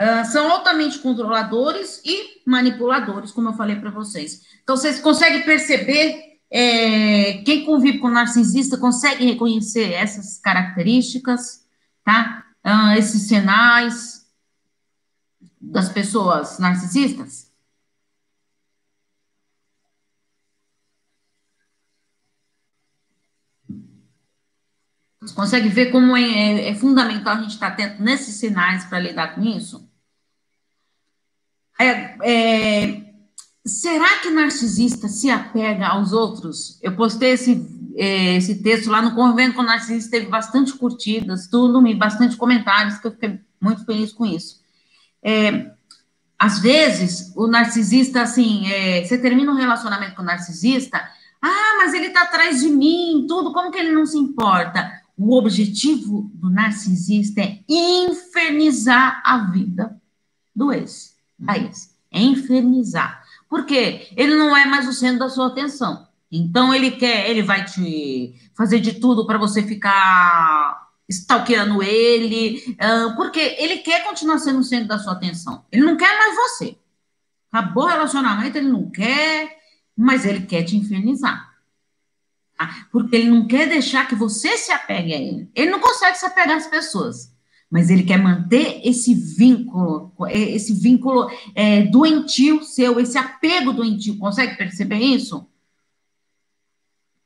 Uh, 0.00 0.24
são 0.24 0.50
altamente 0.50 0.98
controladores 0.98 2.00
e 2.04 2.42
manipuladores, 2.44 3.30
como 3.30 3.50
eu 3.50 3.52
falei 3.52 3.76
para 3.76 3.90
vocês. 3.90 4.42
Então, 4.62 4.76
vocês 4.76 4.98
conseguem 4.98 5.42
perceber, 5.42 6.31
é, 6.52 7.42
quem 7.44 7.64
convive 7.64 7.98
com 7.98 8.10
narcisista 8.10 8.76
consegue 8.76 9.24
reconhecer 9.24 9.92
essas 9.92 10.38
características, 10.38 11.66
tá? 12.04 12.44
Uh, 12.64 12.98
esses 12.98 13.22
sinais 13.22 14.26
das 15.58 15.88
pessoas 15.88 16.58
narcisistas? 16.58 17.50
Você 25.22 25.34
consegue 25.34 25.68
ver 25.68 25.90
como 25.90 26.16
é, 26.16 26.22
é, 26.22 26.68
é 26.68 26.74
fundamental 26.74 27.36
a 27.36 27.40
gente 27.40 27.52
estar 27.52 27.68
atento 27.68 28.02
nesses 28.02 28.36
sinais 28.36 28.84
para 28.84 28.98
lidar 28.98 29.34
com 29.34 29.42
isso? 29.42 29.88
É, 31.80 32.16
é, 32.22 33.11
será 33.64 34.18
que 34.18 34.30
narcisista 34.30 35.08
se 35.08 35.30
apega 35.30 35.88
aos 35.88 36.12
outros? 36.12 36.78
Eu 36.82 36.96
postei 36.96 37.32
esse, 37.32 37.66
é, 37.96 38.36
esse 38.36 38.62
texto 38.62 38.90
lá 38.90 39.00
no 39.00 39.14
Convivendo 39.14 39.54
com 39.54 39.62
Narcisista, 39.62 40.10
teve 40.10 40.26
bastante 40.26 40.72
curtidas, 40.72 41.46
tudo, 41.46 41.86
e 41.86 41.94
bastante 41.94 42.36
comentários, 42.36 42.98
que 42.98 43.06
eu 43.06 43.12
fiquei 43.12 43.40
muito 43.60 43.84
feliz 43.84 44.12
com 44.12 44.26
isso. 44.26 44.60
É, 45.22 45.70
às 46.38 46.58
vezes, 46.58 47.32
o 47.36 47.46
narcisista, 47.46 48.22
assim, 48.22 48.66
é, 48.66 49.04
você 49.04 49.16
termina 49.16 49.52
um 49.52 49.56
relacionamento 49.56 50.16
com 50.16 50.22
o 50.22 50.24
narcisista, 50.24 50.98
ah, 51.40 51.76
mas 51.78 51.94
ele 51.94 52.06
está 52.06 52.22
atrás 52.22 52.60
de 52.60 52.68
mim, 52.68 53.26
tudo, 53.28 53.52
como 53.52 53.70
que 53.70 53.78
ele 53.78 53.92
não 53.92 54.04
se 54.04 54.18
importa? 54.18 54.90
O 55.16 55.36
objetivo 55.36 56.28
do 56.34 56.50
narcisista 56.50 57.40
é 57.40 57.60
infernizar 57.68 59.22
a 59.24 59.38
vida 59.52 60.00
do 60.54 60.72
ex, 60.72 61.14
da 61.38 61.56
ex. 61.56 61.96
É 62.10 62.20
infernizar. 62.20 63.21
Por 63.52 63.66
quê? 63.66 64.08
Ele 64.16 64.34
não 64.34 64.56
é 64.56 64.64
mais 64.64 64.88
o 64.88 64.94
centro 64.94 65.18
da 65.18 65.28
sua 65.28 65.48
atenção. 65.48 66.08
Então 66.30 66.74
ele 66.74 66.92
quer, 66.92 67.28
ele 67.28 67.42
vai 67.42 67.62
te 67.66 68.34
fazer 68.56 68.80
de 68.80 68.94
tudo 68.94 69.26
para 69.26 69.36
você 69.36 69.62
ficar 69.62 70.88
stalkeando 71.06 71.82
ele, 71.82 72.64
porque 73.14 73.38
ele 73.58 73.80
quer 73.80 74.04
continuar 74.04 74.38
sendo 74.38 74.60
o 74.60 74.64
centro 74.64 74.88
da 74.88 74.98
sua 74.98 75.12
atenção. 75.12 75.66
Ele 75.70 75.82
não 75.82 75.98
quer 75.98 76.16
mais 76.16 76.34
você. 76.34 76.78
Acabou 77.52 77.84
o 77.84 77.88
relacionamento, 77.88 78.56
ele 78.56 78.70
não 78.70 78.90
quer, 78.90 79.54
mas 79.94 80.24
ele 80.24 80.46
quer 80.46 80.62
te 80.62 80.74
infernizar. 80.74 81.52
Porque 82.90 83.16
ele 83.16 83.28
não 83.28 83.46
quer 83.46 83.68
deixar 83.68 84.08
que 84.08 84.14
você 84.14 84.56
se 84.56 84.72
apegue 84.72 85.12
a 85.12 85.20
ele. 85.20 85.50
Ele 85.54 85.70
não 85.70 85.78
consegue 85.78 86.16
se 86.16 86.24
apegar 86.24 86.56
às 86.56 86.68
pessoas, 86.68 87.31
mas 87.72 87.88
ele 87.88 88.02
quer 88.02 88.18
manter 88.18 88.82
esse 88.86 89.14
vínculo, 89.14 90.12
é, 90.26 90.38
esse 90.38 90.74
vínculo 90.74 91.30
é, 91.54 91.84
doentio 91.84 92.62
seu, 92.62 93.00
esse 93.00 93.16
apego 93.16 93.72
doentio. 93.72 94.18
Consegue 94.18 94.58
perceber 94.58 94.98
isso? 94.98 95.48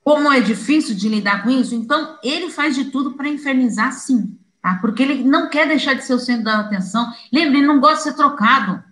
Como 0.04 0.30
é 0.30 0.38
difícil 0.38 0.94
de 0.94 1.08
lidar 1.08 1.42
com 1.42 1.50
isso? 1.50 1.74
Então, 1.74 2.16
ele 2.22 2.48
faz 2.48 2.76
de 2.76 2.84
tudo 2.92 3.14
para 3.14 3.28
infernizar, 3.28 3.92
sim. 3.92 4.38
Tá? 4.62 4.76
Porque 4.76 5.02
ele 5.02 5.24
não 5.24 5.50
quer 5.50 5.66
deixar 5.66 5.94
de 5.94 6.04
ser 6.04 6.14
o 6.14 6.20
centro 6.20 6.44
da 6.44 6.60
atenção. 6.60 7.12
Lembre, 7.32 7.58
ele 7.58 7.66
não 7.66 7.80
gosta 7.80 7.96
de 7.96 8.02
ser 8.04 8.14
trocado. 8.14 8.84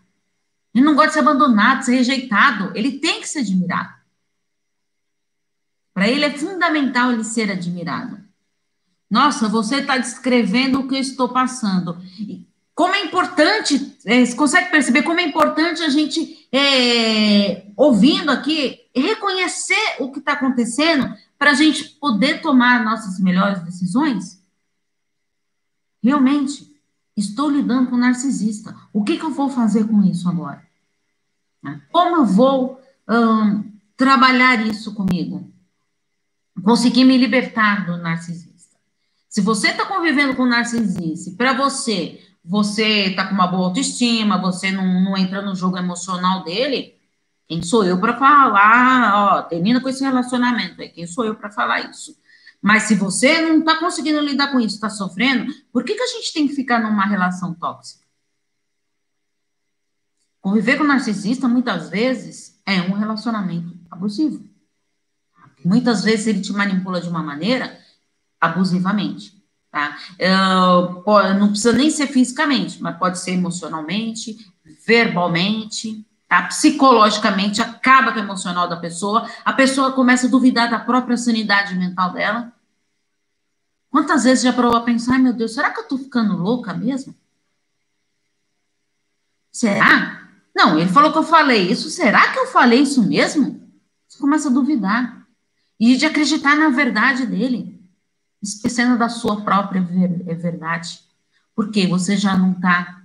Ele 0.75 0.85
não 0.85 0.97
gosta 0.97 1.11
de 1.11 1.15
ser 1.15 1.21
abandonado, 1.21 1.79
de 1.79 1.85
ser 1.85 1.95
rejeitado. 1.95 2.73
Ele 2.75 2.99
tem 2.99 3.21
que 3.21 3.29
ser 3.29 3.39
admirado. 3.39 3.95
Para 5.95 6.09
ele 6.09 6.25
é 6.25 6.37
fundamental 6.37 7.13
ele 7.13 7.23
ser 7.23 7.49
admirado. 7.49 8.24
Nossa, 9.11 9.49
você 9.49 9.77
está 9.77 9.97
descrevendo 9.99 10.81
o 10.81 10.89
que 10.89 10.95
eu 10.95 11.01
estou 11.01 11.29
passando. 11.29 11.97
Como 12.75 12.95
é 12.95 13.05
importante, 13.05 13.97
é, 14.05 14.25
você 14.25 14.35
consegue 14.35 14.71
perceber 14.71 15.03
como 15.03 15.21
é 15.21 15.23
importante 15.23 15.83
a 15.83 15.89
gente, 15.89 16.49
é, 16.51 17.67
ouvindo 17.77 18.31
aqui, 18.31 18.81
reconhecer 18.95 19.97
o 20.01 20.11
que 20.11 20.19
está 20.19 20.33
acontecendo 20.33 21.15
para 21.39 21.53
a 21.53 21.55
gente 21.55 21.85
poder 22.01 22.41
tomar 22.41 22.85
nossas 22.85 23.21
melhores 23.21 23.63
decisões? 23.63 24.43
Realmente, 26.03 26.75
estou 27.17 27.49
lidando 27.49 27.91
com 27.91 27.97
um 27.97 28.01
narcisista. 28.01 28.75
O 28.93 29.05
que, 29.05 29.17
que 29.17 29.25
eu 29.25 29.31
vou 29.31 29.49
fazer 29.49 29.87
com 29.87 30.03
isso 30.03 30.29
agora? 30.29 30.63
Como 31.93 32.17
eu 32.17 32.25
vou 32.27 32.81
hum, 33.09 33.73
trabalhar 33.97 34.67
isso 34.67 34.93
comigo? 34.95 35.55
conseguir 36.63 37.05
me 37.05 37.17
libertar 37.19 37.87
do 37.87 37.97
narcisista. 37.97 38.44
Se 39.35 39.41
você 39.41 39.71
está 39.71 39.85
convivendo 39.85 40.37
com 40.37 40.47
narcisista, 40.47 41.33
para 41.37 41.53
você, 41.55 42.25
você 42.45 43.07
está 43.07 43.27
com 43.27 43.35
uma 43.35 43.49
boa 43.49 43.67
autoestima, 43.67 44.41
você 44.41 44.71
não, 44.71 45.03
não 45.03 45.17
entra 45.17 45.43
no 45.43 45.57
jogo 45.57 45.77
emocional 45.77 46.45
dele, 46.45 46.97
quem 47.49 47.61
sou 47.61 47.85
eu 47.85 47.99
para 47.99 48.17
falar? 48.17 49.13
Ó, 49.17 49.43
termina 49.43 49.81
com 49.81 49.89
esse 49.89 50.05
relacionamento 50.05 50.81
aí, 50.81 50.89
quem 50.89 51.05
sou 51.05 51.25
eu 51.25 51.35
para 51.35 51.51
falar 51.51 51.91
isso? 51.91 52.17
Mas 52.63 52.85
se 52.85 52.95
você 52.95 53.41
não 53.41 53.59
está 53.59 53.77
conseguindo 53.77 54.21
lidar 54.21 54.53
com 54.53 54.61
isso, 54.61 54.77
está 54.77 54.89
sofrendo, 54.89 55.53
por 55.73 55.83
que, 55.83 55.97
que 55.97 56.03
a 56.03 56.07
gente 56.07 56.33
tem 56.33 56.47
que 56.47 56.55
ficar 56.55 56.79
numa 56.79 57.05
relação 57.05 57.53
tóxica? 57.55 58.05
Conviver 60.41 60.79
com 60.79 60.85
narcisista, 60.85 61.49
muitas 61.49 61.91
vezes, 61.91 62.61
é 62.65 62.83
um 62.83 62.93
relacionamento 62.93 63.77
abusivo. 63.91 64.49
Muitas 65.65 66.05
vezes 66.05 66.29
ele 66.29 66.41
te 66.41 66.53
manipula 66.53 67.01
de 67.01 67.09
uma 67.09 67.21
maneira 67.21 67.83
abusivamente, 68.45 69.33
tá? 69.71 69.97
Uh, 70.19 71.39
não 71.39 71.49
precisa 71.49 71.73
nem 71.73 71.91
ser 71.91 72.07
fisicamente, 72.09 72.83
mas 72.83 72.97
pode 72.97 73.19
ser 73.19 73.33
emocionalmente, 73.33 74.37
verbalmente, 74.87 76.07
tá? 76.29 76.43
Psicologicamente, 76.43 77.61
acaba 77.61 78.13
com 78.13 78.19
o 78.19 78.23
emocional 78.23 78.69
da 78.69 78.77
pessoa, 78.77 79.29
a 79.45 79.53
pessoa 79.53 79.93
começa 79.93 80.27
a 80.27 80.31
duvidar 80.31 80.71
da 80.71 80.79
própria 80.79 81.17
sanidade 81.17 81.75
mental 81.75 82.13
dela. 82.13 82.53
Quantas 83.91 84.25
vezes 84.25 84.43
já 84.43 84.53
provou 84.53 84.79
a 84.79 84.83
pensar, 84.83 85.19
meu 85.19 85.33
Deus, 85.33 85.55
será 85.55 85.71
que 85.71 85.81
eu 85.81 85.89
tô 85.89 85.97
ficando 85.97 86.37
louca 86.37 86.75
mesmo? 86.75 87.15
Será? 89.53 90.21
Não, 90.55 90.79
ele 90.79 90.91
falou 90.91 91.13
que 91.13 91.19
eu 91.19 91.23
falei 91.23 91.71
isso, 91.71 91.89
será 91.89 92.33
que 92.33 92.39
eu 92.39 92.47
falei 92.47 92.81
isso 92.81 93.03
mesmo? 93.03 93.63
Você 94.09 94.19
começa 94.19 94.49
a 94.49 94.53
duvidar 94.53 95.27
e 95.79 95.97
de 95.97 96.07
acreditar 96.07 96.57
na 96.57 96.69
verdade 96.71 97.27
dele, 97.27 97.74
esquecendo 98.45 98.99
da 98.99 99.09
sua 99.09 99.41
própria 99.43 99.87
é 100.27 100.35
verdade, 100.35 101.01
porque 101.55 101.87
você 101.87 102.17
já 102.17 102.37
não 102.37 102.53
está 102.53 103.01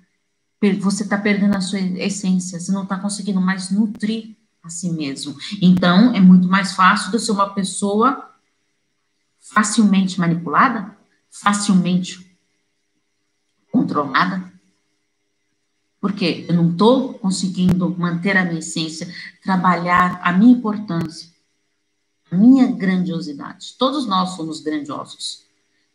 você 0.82 1.04
está 1.04 1.18
perdendo 1.18 1.56
a 1.56 1.62
sua 1.62 1.80
essência, 1.80 2.60
você 2.60 2.70
não 2.72 2.84
está 2.84 3.00
conseguindo 3.00 3.40
mais 3.40 3.72
nutrir 3.72 4.36
a 4.62 4.70
si 4.70 4.92
mesmo. 4.92 5.34
Então, 5.62 6.14
é 6.14 6.20
muito 6.20 6.50
mais 6.50 6.74
fácil 6.74 7.12
de 7.12 7.20
ser 7.20 7.32
uma 7.32 7.54
pessoa 7.54 8.30
facilmente 9.40 10.20
manipulada, 10.20 10.98
facilmente 11.32 12.38
controlada. 13.72 14.52
Porque 16.02 16.46
eu 16.50 16.56
não 16.56 16.72
estou 16.72 17.14
conseguindo 17.16 17.90
manter 17.98 18.36
a 18.36 18.44
minha 18.44 18.60
essência, 18.60 19.08
trabalhar 19.42 20.20
a 20.22 20.34
minha 20.34 20.58
importância, 20.58 21.30
minha 22.32 22.68
grandiosidade. 22.68 23.76
Todos 23.78 24.06
nós 24.06 24.32
somos 24.32 24.60
grandiosos. 24.62 25.44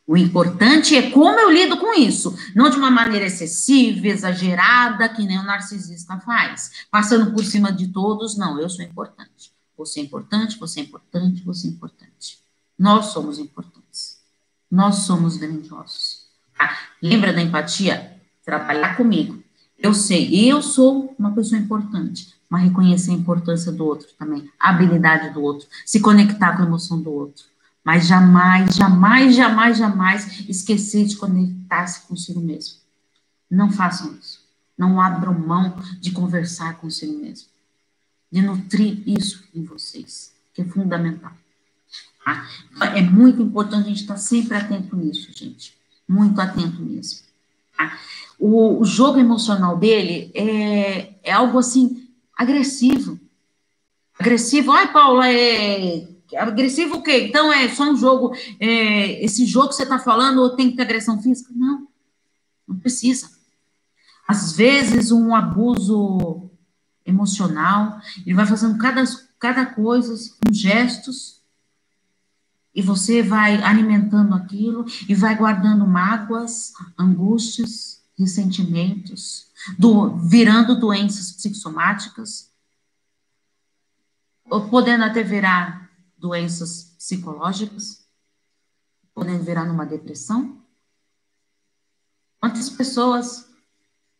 O 0.06 0.16
importante 0.16 0.94
é 0.94 1.10
como 1.10 1.40
eu 1.40 1.50
lido 1.50 1.78
com 1.78 1.94
isso, 1.94 2.36
não 2.54 2.68
de 2.68 2.76
uma 2.76 2.90
maneira 2.90 3.24
excessiva, 3.24 4.06
exagerada, 4.06 5.08
que 5.08 5.24
nem 5.24 5.38
o 5.38 5.42
narcisista 5.42 6.18
faz, 6.20 6.86
passando 6.90 7.32
por 7.32 7.42
cima 7.42 7.72
de 7.72 7.88
todos. 7.88 8.36
Não, 8.36 8.60
eu 8.60 8.68
sou 8.68 8.84
importante. 8.84 9.52
Você 9.78 10.00
é 10.00 10.02
importante, 10.02 10.58
você 10.58 10.80
é 10.80 10.82
importante, 10.82 11.42
você 11.42 11.66
é 11.66 11.70
importante. 11.70 12.38
Nós 12.78 13.06
somos 13.06 13.38
importantes. 13.38 14.18
Nós 14.70 14.96
somos 14.96 15.36
grandiosos. 15.38 16.26
Tá? 16.56 16.76
Lembra 17.02 17.32
da 17.32 17.40
empatia? 17.40 18.20
Trabalhar 18.44 18.96
comigo. 18.96 19.42
Eu 19.78 19.94
sei, 19.94 20.50
eu 20.50 20.60
sou 20.60 21.14
uma 21.18 21.32
pessoa 21.32 21.60
importante, 21.60 22.33
mas 22.48 22.62
reconhecer 22.62 23.10
a 23.10 23.14
importância 23.14 23.72
do 23.72 23.84
outro 23.84 24.08
também, 24.18 24.50
a 24.58 24.70
habilidade 24.70 25.30
do 25.30 25.42
outro, 25.42 25.66
se 25.84 26.00
conectar 26.00 26.56
com 26.56 26.62
a 26.62 26.66
emoção 26.66 27.00
do 27.00 27.10
outro 27.10 27.44
mas 27.84 28.06
jamais, 28.06 28.74
jamais, 28.74 29.36
jamais, 29.36 29.76
jamais 29.76 30.48
esquecer 30.48 31.04
de 31.04 31.16
conectar-se 31.16 32.06
consigo 32.06 32.40
mesmo. 32.40 32.78
Não 33.50 33.70
façam 33.70 34.14
isso. 34.14 34.42
Não 34.76 34.98
abram 34.98 35.38
mão 35.38 35.76
de 36.00 36.10
conversar 36.10 36.78
consigo 36.78 37.12
mesmo. 37.20 37.48
De 38.32 38.40
nutrir 38.40 39.02
isso 39.06 39.44
em 39.54 39.62
vocês, 39.62 40.32
que 40.54 40.62
é 40.62 40.64
fundamental. 40.64 41.32
Tá? 42.24 42.48
É 42.96 43.02
muito 43.02 43.42
importante 43.42 43.84
a 43.84 43.88
gente 43.90 44.00
estar 44.00 44.16
sempre 44.16 44.56
atento 44.56 44.96
nisso, 44.96 45.30
gente. 45.34 45.76
Muito 46.08 46.40
atento 46.40 46.80
mesmo. 46.80 47.20
Tá? 47.76 47.98
O, 48.38 48.80
o, 48.80 48.84
jogo 48.84 49.18
emocional 49.18 49.76
dele 49.76 50.30
é, 50.34 51.14
é 51.22 51.32
algo 51.32 51.58
assim 51.58 52.03
agressivo. 52.36 53.18
Agressivo. 54.18 54.72
Ai, 54.72 54.92
Paula, 54.92 55.28
é 55.28 56.08
Agressivo 56.36 56.96
o 56.96 57.02
quê? 57.02 57.26
Então 57.28 57.52
é 57.52 57.68
só 57.68 57.90
um 57.90 57.96
jogo. 57.96 58.34
É, 58.58 59.24
esse 59.24 59.46
jogo 59.46 59.68
que 59.68 59.76
você 59.76 59.82
está 59.84 59.98
falando 59.98 60.56
tem 60.56 60.70
que 60.70 60.76
ter 60.76 60.82
agressão 60.82 61.20
física? 61.20 61.52
Não, 61.54 61.86
não 62.66 62.76
precisa. 62.76 63.30
Às 64.26 64.56
vezes, 64.56 65.12
um 65.12 65.34
abuso 65.34 66.50
emocional, 67.04 68.00
ele 68.24 68.34
vai 68.34 68.46
fazendo 68.46 68.78
cada, 68.78 69.04
cada 69.38 69.66
coisa 69.66 70.14
com 70.42 70.52
gestos, 70.52 71.42
e 72.74 72.80
você 72.82 73.22
vai 73.22 73.62
alimentando 73.62 74.34
aquilo 74.34 74.84
e 75.08 75.14
vai 75.14 75.36
guardando 75.36 75.86
mágoas, 75.86 76.72
angústias, 76.98 78.02
ressentimentos, 78.18 79.48
do, 79.78 80.16
virando 80.16 80.78
doenças 80.78 81.32
psicossomáticas, 81.32 82.52
ou 84.44 84.68
podendo 84.68 85.04
até 85.04 85.22
virar 85.22 85.90
doenças 86.16 86.94
psicológicas, 86.98 88.06
podendo 89.14 89.44
virar 89.44 89.64
numa 89.64 89.84
depressão. 89.84 90.62
Quantas 92.40 92.68
pessoas 92.70 93.48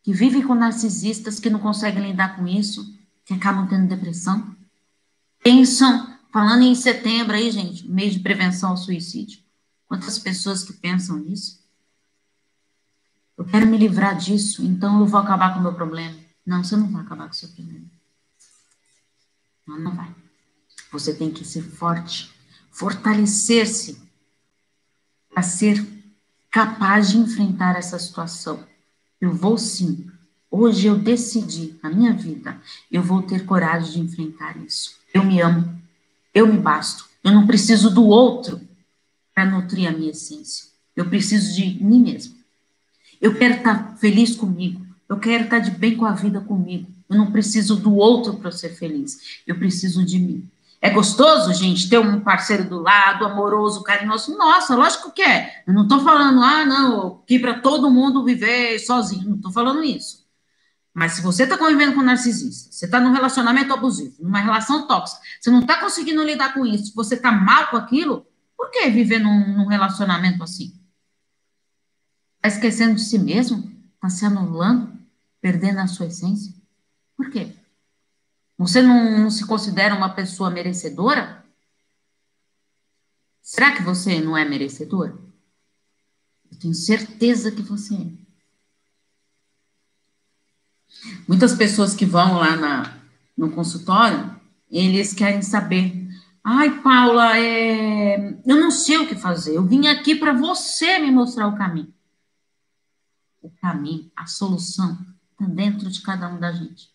que 0.02 0.12
vivem 0.12 0.46
com 0.46 0.54
narcisistas 0.54 1.40
que 1.40 1.50
não 1.50 1.58
conseguem 1.58 2.10
lidar 2.10 2.36
com 2.36 2.46
isso, 2.46 2.94
que 3.24 3.34
acabam 3.34 3.66
tendo 3.68 3.88
depressão? 3.88 4.54
Pensam, 5.42 6.18
falando 6.32 6.62
em 6.62 6.74
setembro 6.74 7.34
aí, 7.34 7.50
gente, 7.50 7.88
mês 7.88 8.12
de 8.14 8.20
prevenção 8.20 8.70
ao 8.70 8.76
suicídio. 8.76 9.42
Quantas 9.86 10.18
pessoas 10.18 10.62
que 10.62 10.72
pensam 10.72 11.18
nisso? 11.18 11.63
Eu 13.36 13.44
quero 13.44 13.66
me 13.66 13.76
livrar 13.76 14.16
disso, 14.16 14.64
então 14.64 15.00
eu 15.00 15.06
vou 15.06 15.20
acabar 15.20 15.52
com 15.52 15.60
o 15.60 15.62
meu 15.62 15.74
problema. 15.74 16.16
Não, 16.46 16.62
você 16.62 16.76
não 16.76 16.88
vai 16.88 17.02
acabar 17.02 17.26
com 17.26 17.32
o 17.32 17.36
seu 17.36 17.48
problema. 17.48 17.86
Não, 19.66 19.78
não 19.78 19.94
vai. 19.94 20.14
Você 20.92 21.14
tem 21.14 21.30
que 21.30 21.44
ser 21.44 21.62
forte, 21.62 22.30
fortalecer-se 22.70 24.00
para 25.30 25.42
ser 25.42 25.84
capaz 26.50 27.10
de 27.10 27.18
enfrentar 27.18 27.76
essa 27.76 27.98
situação. 27.98 28.64
Eu 29.20 29.32
vou 29.32 29.58
sim. 29.58 30.08
Hoje 30.48 30.86
eu 30.86 30.96
decidi 30.96 31.76
na 31.82 31.90
minha 31.90 32.12
vida, 32.12 32.60
eu 32.92 33.02
vou 33.02 33.22
ter 33.22 33.44
coragem 33.44 33.92
de 33.92 34.00
enfrentar 34.00 34.56
isso. 34.58 34.96
Eu 35.12 35.24
me 35.24 35.40
amo, 35.40 35.82
eu 36.32 36.46
me 36.46 36.58
basto. 36.58 37.08
Eu 37.24 37.32
não 37.32 37.46
preciso 37.46 37.90
do 37.90 38.04
outro 38.06 38.60
para 39.34 39.44
nutrir 39.44 39.88
a 39.88 39.92
minha 39.92 40.12
essência. 40.12 40.66
Eu 40.94 41.08
preciso 41.08 41.54
de 41.56 41.82
mim 41.82 42.02
mesmo. 42.02 42.43
Eu 43.24 43.34
quero 43.34 43.54
estar 43.54 43.96
feliz 43.96 44.36
comigo. 44.36 44.86
Eu 45.08 45.18
quero 45.18 45.44
estar 45.44 45.58
de 45.58 45.70
bem 45.70 45.96
com 45.96 46.04
a 46.04 46.12
vida 46.12 46.42
comigo. 46.42 46.86
Eu 47.08 47.16
não 47.16 47.32
preciso 47.32 47.74
do 47.74 47.96
outro 47.96 48.34
para 48.34 48.52
ser 48.52 48.76
feliz. 48.76 49.40
Eu 49.46 49.58
preciso 49.58 50.04
de 50.04 50.18
mim. 50.18 50.46
É 50.78 50.90
gostoso, 50.90 51.54
gente, 51.54 51.88
ter 51.88 51.98
um 51.98 52.20
parceiro 52.20 52.68
do 52.68 52.82
lado, 52.82 53.24
amoroso, 53.24 53.82
carinhoso? 53.82 54.36
Nossa, 54.36 54.76
lógico 54.76 55.10
que 55.10 55.22
é. 55.22 55.62
Eu 55.66 55.72
não 55.72 55.84
estou 55.84 56.00
falando, 56.00 56.42
ah, 56.42 56.66
não, 56.66 57.22
que 57.26 57.38
para 57.38 57.60
todo 57.60 57.90
mundo 57.90 58.22
viver 58.26 58.78
sozinho. 58.78 59.26
Não 59.26 59.36
estou 59.36 59.50
falando 59.50 59.82
isso. 59.82 60.22
Mas 60.92 61.12
se 61.12 61.22
você 61.22 61.44
está 61.44 61.56
convivendo 61.56 61.94
com 61.94 62.00
um 62.00 62.04
narcisista, 62.04 62.70
você 62.70 62.84
está 62.84 63.00
num 63.00 63.12
relacionamento 63.12 63.72
abusivo, 63.72 64.16
numa 64.20 64.40
relação 64.40 64.86
tóxica, 64.86 65.22
você 65.40 65.50
não 65.50 65.60
está 65.60 65.80
conseguindo 65.80 66.22
lidar 66.22 66.52
com 66.52 66.66
isso, 66.66 66.94
você 66.94 67.14
está 67.14 67.32
mal 67.32 67.68
com 67.68 67.78
aquilo, 67.78 68.26
por 68.54 68.70
que 68.70 68.90
viver 68.90 69.18
num, 69.18 69.56
num 69.56 69.66
relacionamento 69.66 70.44
assim? 70.44 70.74
Está 72.44 72.56
esquecendo 72.56 72.96
de 72.96 73.00
si 73.00 73.18
mesmo? 73.18 73.72
Está 73.94 74.10
se 74.10 74.26
anulando? 74.26 74.92
Perdendo 75.40 75.78
a 75.78 75.86
sua 75.86 76.08
essência? 76.08 76.54
Por 77.16 77.30
quê? 77.30 77.56
Você 78.58 78.82
não, 78.82 79.18
não 79.18 79.30
se 79.30 79.46
considera 79.46 79.94
uma 79.94 80.10
pessoa 80.10 80.50
merecedora? 80.50 81.42
Será 83.40 83.74
que 83.74 83.82
você 83.82 84.20
não 84.20 84.36
é 84.36 84.44
merecedora? 84.44 85.16
Eu 86.52 86.58
tenho 86.58 86.74
certeza 86.74 87.50
que 87.50 87.62
você 87.62 87.94
é. 87.94 88.12
Muitas 91.26 91.54
pessoas 91.54 91.94
que 91.94 92.04
vão 92.04 92.34
lá 92.34 92.56
na, 92.56 92.98
no 93.34 93.52
consultório, 93.52 94.38
eles 94.70 95.14
querem 95.14 95.40
saber. 95.40 96.06
Ai, 96.44 96.82
Paula, 96.82 97.38
é... 97.38 98.38
eu 98.44 98.56
não 98.60 98.70
sei 98.70 98.98
o 98.98 99.08
que 99.08 99.14
fazer. 99.14 99.56
Eu 99.56 99.64
vim 99.64 99.86
aqui 99.86 100.14
para 100.14 100.34
você 100.34 100.98
me 100.98 101.10
mostrar 101.10 101.48
o 101.48 101.56
caminho. 101.56 101.93
O 103.44 103.50
caminho, 103.60 104.10
a 104.16 104.26
solução, 104.26 104.98
está 105.32 105.44
dentro 105.44 105.90
de 105.90 106.00
cada 106.00 106.26
um 106.30 106.40
da 106.40 106.50
gente. 106.50 106.90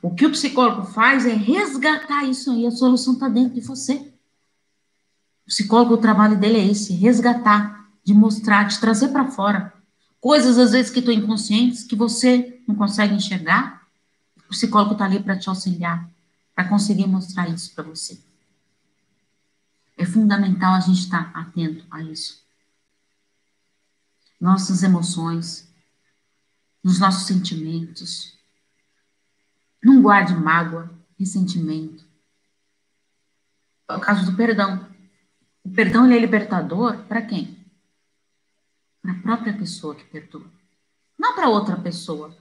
O 0.00 0.14
que 0.14 0.24
o 0.24 0.30
psicólogo 0.30 0.86
faz 0.86 1.26
é 1.26 1.32
resgatar 1.32 2.22
isso 2.24 2.52
aí, 2.52 2.64
a 2.64 2.70
solução 2.70 3.14
está 3.14 3.28
dentro 3.28 3.54
de 3.54 3.62
você. 3.62 3.94
O 5.44 5.48
psicólogo, 5.48 5.94
o 5.94 5.98
trabalho 5.98 6.38
dele 6.38 6.58
é 6.58 6.66
esse, 6.66 6.92
resgatar, 6.92 7.90
de 8.04 8.14
mostrar, 8.14 8.68
de 8.68 8.78
trazer 8.78 9.08
para 9.08 9.28
fora. 9.28 9.74
Coisas, 10.20 10.56
às 10.56 10.70
vezes, 10.70 10.92
que 10.92 11.00
estão 11.00 11.12
inconscientes, 11.12 11.82
que 11.82 11.96
você 11.96 12.62
não 12.68 12.76
consegue 12.76 13.12
enxergar. 13.12 13.88
O 14.46 14.50
psicólogo 14.50 14.92
está 14.92 15.04
ali 15.04 15.20
para 15.20 15.36
te 15.36 15.48
auxiliar, 15.48 16.08
para 16.54 16.68
conseguir 16.68 17.08
mostrar 17.08 17.48
isso 17.48 17.74
para 17.74 17.82
você. 17.82 18.20
É 19.98 20.06
fundamental 20.06 20.74
a 20.74 20.80
gente 20.80 21.00
estar 21.00 21.32
tá 21.32 21.40
atento 21.40 21.84
a 21.90 22.00
isso. 22.04 22.39
Nossas 24.40 24.82
emoções, 24.82 25.68
nos 26.82 26.98
nossos 26.98 27.26
sentimentos, 27.26 28.38
não 29.82 30.02
guarde 30.02 30.34
mágoa, 30.34 30.90
ressentimento. 31.18 32.08
É 33.88 33.96
o 33.96 34.00
caso 34.00 34.30
do 34.30 34.36
perdão. 34.36 34.88
O 35.64 35.70
perdão 35.70 36.06
ele 36.06 36.16
é 36.16 36.18
libertador 36.20 37.04
para 37.04 37.22
quem? 37.22 37.66
Para 39.02 39.12
a 39.12 39.22
própria 39.22 39.56
pessoa 39.56 39.94
que 39.94 40.04
perdoa. 40.04 40.50
Não 41.18 41.34
para 41.34 41.48
outra 41.48 41.76
pessoa, 41.76 42.36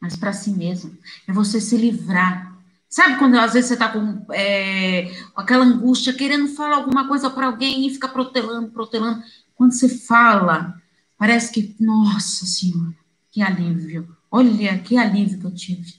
mas 0.00 0.16
para 0.16 0.32
si 0.32 0.50
mesmo. 0.50 0.96
É 1.26 1.32
você 1.32 1.60
se 1.60 1.76
livrar. 1.76 2.51
Sabe 2.92 3.16
quando 3.16 3.38
às 3.38 3.54
vezes 3.54 3.68
você 3.68 3.72
está 3.74 3.88
com, 3.88 4.22
é, 4.34 5.10
aquela 5.34 5.64
angústia, 5.64 6.12
querendo 6.12 6.46
falar 6.48 6.76
alguma 6.76 7.08
coisa 7.08 7.30
para 7.30 7.46
alguém 7.46 7.86
e 7.86 7.90
fica 7.90 8.06
protelando, 8.06 8.70
protelando. 8.70 9.24
Quando 9.54 9.72
você 9.72 9.88
fala, 9.88 10.78
parece 11.16 11.50
que, 11.50 11.74
nossa 11.80 12.44
Senhora, 12.44 12.94
que 13.30 13.40
alívio. 13.40 14.14
Olha, 14.30 14.78
que 14.78 14.98
alívio 14.98 15.38
que 15.40 15.46
eu 15.46 15.54
tive. 15.54 15.94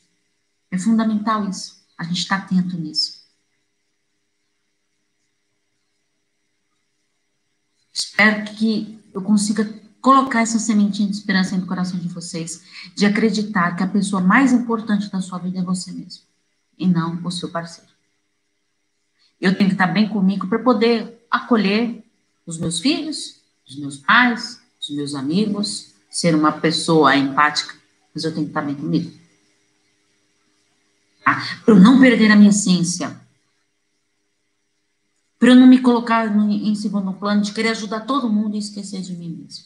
É 0.70 0.78
fundamental 0.78 1.50
isso. 1.50 1.84
A 1.98 2.04
gente 2.04 2.20
está 2.20 2.36
atento 2.36 2.78
nisso. 2.78 3.24
Espero 7.92 8.46
que 8.54 9.00
eu 9.12 9.24
consiga 9.24 9.66
colocar 10.00 10.42
essa 10.42 10.60
sementinha 10.60 11.10
de 11.10 11.16
esperança 11.16 11.58
no 11.58 11.66
coração 11.66 12.00
de 12.00 12.08
vocês, 12.08 12.62
de 12.96 13.08
acreditar 13.08 13.76
que 13.76 13.82
a 13.82 13.88
pessoa 13.88 14.22
mais 14.22 14.54
importante 14.54 15.12
da 15.12 15.22
sua 15.22 15.40
vida 15.40 15.58
é 15.58 15.64
você 15.64 15.92
mesmo, 15.92 16.22
e 16.78 16.88
não 16.88 17.22
o 17.24 17.32
seu 17.32 17.50
parceiro. 17.50 17.92
Eu 19.40 19.58
tenho 19.58 19.70
que 19.70 19.76
estar 19.76 19.88
bem 19.88 20.08
comigo 20.08 20.48
para 20.48 20.60
poder 20.60 21.26
acolher 21.30 22.04
os 22.46 22.58
meus 22.58 22.80
filhos, 22.80 23.42
os 23.68 23.76
meus 23.78 23.98
pais, 23.98 24.62
os 24.80 24.90
meus 24.90 25.16
amigos, 25.16 25.94
ser 26.10 26.36
uma 26.36 26.52
pessoa 26.52 27.16
empática, 27.16 27.76
mas 28.14 28.24
eu 28.24 28.34
tenho 28.34 28.46
que 28.46 28.52
estar 28.52 28.62
bem 28.62 28.76
comigo. 28.76 29.12
Tá? 31.24 31.42
Para 31.66 31.74
eu 31.74 31.80
não 31.80 32.00
perder 32.00 32.32
a 32.32 32.36
minha 32.36 32.50
essência, 32.50 33.20
para 35.40 35.50
eu 35.50 35.56
não 35.56 35.68
me 35.68 35.80
colocar 35.82 36.26
em 36.26 36.76
segundo 36.76 37.14
plano 37.14 37.42
de 37.42 37.52
querer 37.52 37.70
ajudar 37.70 38.02
todo 38.02 38.32
mundo 38.32 38.56
e 38.56 38.60
esquecer 38.60 39.02
de 39.02 39.14
mim 39.14 39.30
mesmo. 39.30 39.66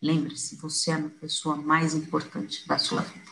Lembre-se, 0.00 0.56
você 0.56 0.90
é 0.90 0.94
a 0.94 1.08
pessoa 1.20 1.54
mais 1.54 1.94
importante 1.94 2.66
da 2.66 2.78
sua 2.78 3.02
vida. 3.02 3.30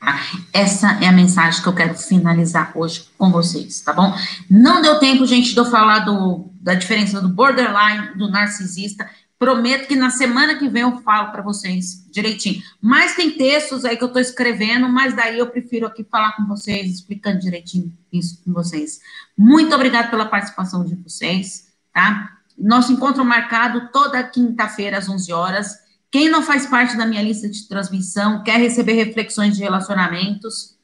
Tá? 0.00 0.20
Essa 0.52 0.92
é 1.02 1.08
a 1.08 1.12
mensagem 1.12 1.62
que 1.62 1.68
eu 1.68 1.74
quero 1.74 1.94
finalizar 1.94 2.72
hoje 2.74 3.08
com 3.16 3.30
vocês, 3.30 3.80
tá 3.80 3.92
bom? 3.92 4.14
Não 4.48 4.82
deu 4.82 4.98
tempo, 4.98 5.26
gente, 5.26 5.52
de 5.52 5.58
eu 5.58 5.64
falar 5.64 6.00
do, 6.00 6.50
da 6.60 6.74
diferença 6.74 7.20
do 7.20 7.28
borderline, 7.28 8.14
do 8.16 8.30
narcisista. 8.30 9.08
Prometo 9.38 9.86
que 9.86 9.96
na 9.96 10.08
semana 10.08 10.54
que 10.54 10.68
vem 10.68 10.82
eu 10.82 10.98
falo 11.02 11.30
para 11.30 11.42
vocês 11.42 12.06
direitinho. 12.10 12.62
Mas 12.80 13.14
tem 13.14 13.32
textos 13.32 13.84
aí 13.84 13.96
que 13.96 14.02
eu 14.02 14.08
estou 14.08 14.22
escrevendo, 14.22 14.88
mas 14.88 15.14
daí 15.14 15.38
eu 15.38 15.46
prefiro 15.48 15.86
aqui 15.86 16.04
falar 16.04 16.32
com 16.32 16.46
vocês, 16.46 16.90
explicando 16.90 17.40
direitinho 17.40 17.92
isso 18.10 18.42
com 18.42 18.52
vocês. 18.52 19.00
Muito 19.36 19.74
obrigada 19.74 20.08
pela 20.08 20.24
participação 20.24 20.84
de 20.84 20.94
vocês, 20.94 21.68
tá? 21.92 22.32
Nosso 22.58 22.92
encontro 22.92 23.22
marcado 23.24 23.90
toda 23.92 24.22
quinta-feira 24.22 24.96
às 24.96 25.08
11 25.08 25.32
horas. 25.32 25.85
Quem 26.10 26.28
não 26.28 26.42
faz 26.42 26.66
parte 26.66 26.96
da 26.96 27.06
minha 27.06 27.22
lista 27.22 27.48
de 27.48 27.68
transmissão, 27.68 28.42
quer 28.42 28.58
receber 28.58 28.92
reflexões 28.92 29.56
de 29.56 29.62
relacionamentos, 29.62 30.76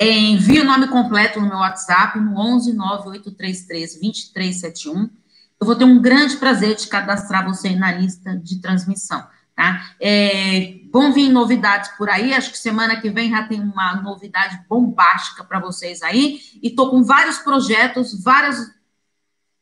envie 0.00 0.60
o 0.60 0.64
nome 0.64 0.88
completo 0.88 1.40
no 1.40 1.48
meu 1.48 1.58
WhatsApp, 1.58 2.18
no 2.18 2.38
11 2.38 2.72
9833 2.72 3.94
2371 3.94 5.20
eu 5.60 5.66
vou 5.66 5.76
ter 5.76 5.84
um 5.84 6.00
grande 6.00 6.38
prazer 6.38 6.74
de 6.74 6.88
cadastrar 6.88 7.44
você 7.44 7.76
na 7.76 7.92
lista 7.92 8.34
de 8.34 8.60
transmissão, 8.60 9.22
tá? 9.54 9.94
É, 10.00 10.80
vão 10.90 11.12
vir 11.12 11.28
novidades 11.28 11.90
por 11.98 12.08
aí, 12.08 12.32
acho 12.32 12.50
que 12.50 12.56
semana 12.56 12.98
que 12.98 13.10
vem 13.10 13.30
já 13.30 13.46
tem 13.46 13.60
uma 13.60 13.96
novidade 13.96 14.58
bombástica 14.66 15.44
para 15.44 15.60
vocês 15.60 16.00
aí, 16.02 16.40
e 16.62 16.70
tô 16.70 16.90
com 16.90 17.04
vários 17.04 17.38
projetos, 17.38 18.18
várias 18.24 18.72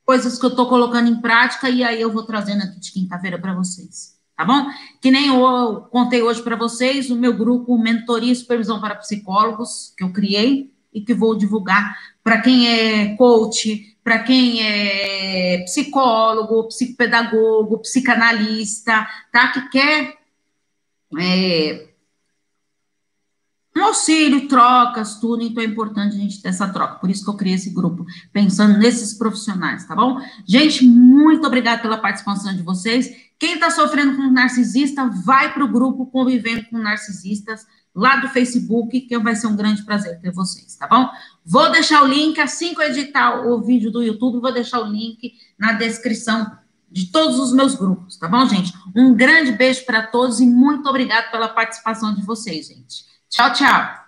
coisas 0.06 0.38
que 0.38 0.46
eu 0.46 0.54
tô 0.54 0.68
colocando 0.68 1.08
em 1.08 1.20
prática, 1.20 1.68
e 1.68 1.82
aí 1.82 2.00
eu 2.00 2.12
vou 2.12 2.24
trazendo 2.24 2.62
aqui 2.62 2.78
de 2.78 2.92
quinta-feira 2.92 3.38
para 3.38 3.52
vocês, 3.52 4.16
tá 4.38 4.44
bom? 4.44 4.68
Que 5.00 5.10
nem 5.10 5.26
eu 5.26 5.80
contei 5.90 6.22
hoje 6.22 6.40
para 6.40 6.54
vocês, 6.54 7.10
o 7.10 7.16
meu 7.16 7.36
grupo 7.36 7.76
Mentoria 7.76 8.32
e 8.32 8.36
Supervisão 8.36 8.80
para 8.80 8.94
Psicólogos, 8.94 9.92
que 9.98 10.04
eu 10.04 10.12
criei, 10.12 10.70
e 10.94 11.00
que 11.00 11.12
vou 11.12 11.36
divulgar 11.36 11.96
para 12.22 12.40
quem 12.40 12.68
é 12.68 13.16
coach, 13.16 13.96
para 14.04 14.20
quem 14.20 14.62
é 14.64 15.64
psicólogo, 15.64 16.68
psicopedagogo, 16.68 17.80
psicanalista, 17.80 19.08
tá? 19.32 19.48
Que 19.48 19.68
quer 19.70 20.14
é, 21.18 21.87
um 23.80 23.86
auxílio, 23.86 24.48
trocas, 24.48 25.18
tudo, 25.20 25.42
então 25.42 25.62
é 25.62 25.66
importante 25.66 26.16
a 26.16 26.18
gente 26.18 26.40
ter 26.42 26.48
essa 26.48 26.68
troca. 26.68 26.96
Por 26.96 27.10
isso 27.10 27.24
que 27.24 27.30
eu 27.30 27.36
criei 27.36 27.54
esse 27.54 27.70
grupo, 27.70 28.04
pensando 28.32 28.78
nesses 28.78 29.14
profissionais, 29.14 29.84
tá 29.86 29.94
bom? 29.94 30.20
Gente, 30.46 30.84
muito 30.84 31.46
obrigada 31.46 31.82
pela 31.82 31.98
participação 31.98 32.54
de 32.54 32.62
vocês. 32.62 33.10
Quem 33.38 33.54
está 33.54 33.70
sofrendo 33.70 34.16
com 34.16 34.30
narcisista, 34.30 35.08
vai 35.24 35.52
para 35.52 35.64
o 35.64 35.68
grupo 35.68 36.06
Convivendo 36.06 36.66
com 36.70 36.78
Narcisistas 36.78 37.66
lá 37.94 38.16
do 38.16 38.28
Facebook, 38.28 39.00
que 39.00 39.18
vai 39.18 39.34
ser 39.34 39.46
um 39.46 39.56
grande 39.56 39.82
prazer 39.82 40.20
ter 40.20 40.30
vocês, 40.30 40.76
tá 40.76 40.86
bom? 40.86 41.08
Vou 41.44 41.70
deixar 41.70 42.02
o 42.02 42.06
link, 42.06 42.40
assim 42.40 42.74
que 42.74 42.80
eu 42.80 42.86
editar 42.86 43.46
o 43.46 43.60
vídeo 43.62 43.90
do 43.90 44.02
YouTube, 44.02 44.40
vou 44.40 44.52
deixar 44.52 44.80
o 44.80 44.86
link 44.86 45.32
na 45.58 45.72
descrição 45.72 46.50
de 46.90 47.06
todos 47.12 47.38
os 47.38 47.52
meus 47.52 47.74
grupos, 47.74 48.16
tá 48.16 48.28
bom, 48.28 48.46
gente? 48.46 48.72
Um 48.94 49.14
grande 49.14 49.52
beijo 49.52 49.84
para 49.84 50.06
todos 50.06 50.40
e 50.40 50.46
muito 50.46 50.88
obrigado 50.88 51.30
pela 51.30 51.48
participação 51.48 52.14
de 52.14 52.22
vocês, 52.22 52.68
gente. 52.68 53.04
Tchau, 53.30 53.52
tchau. 53.54 54.07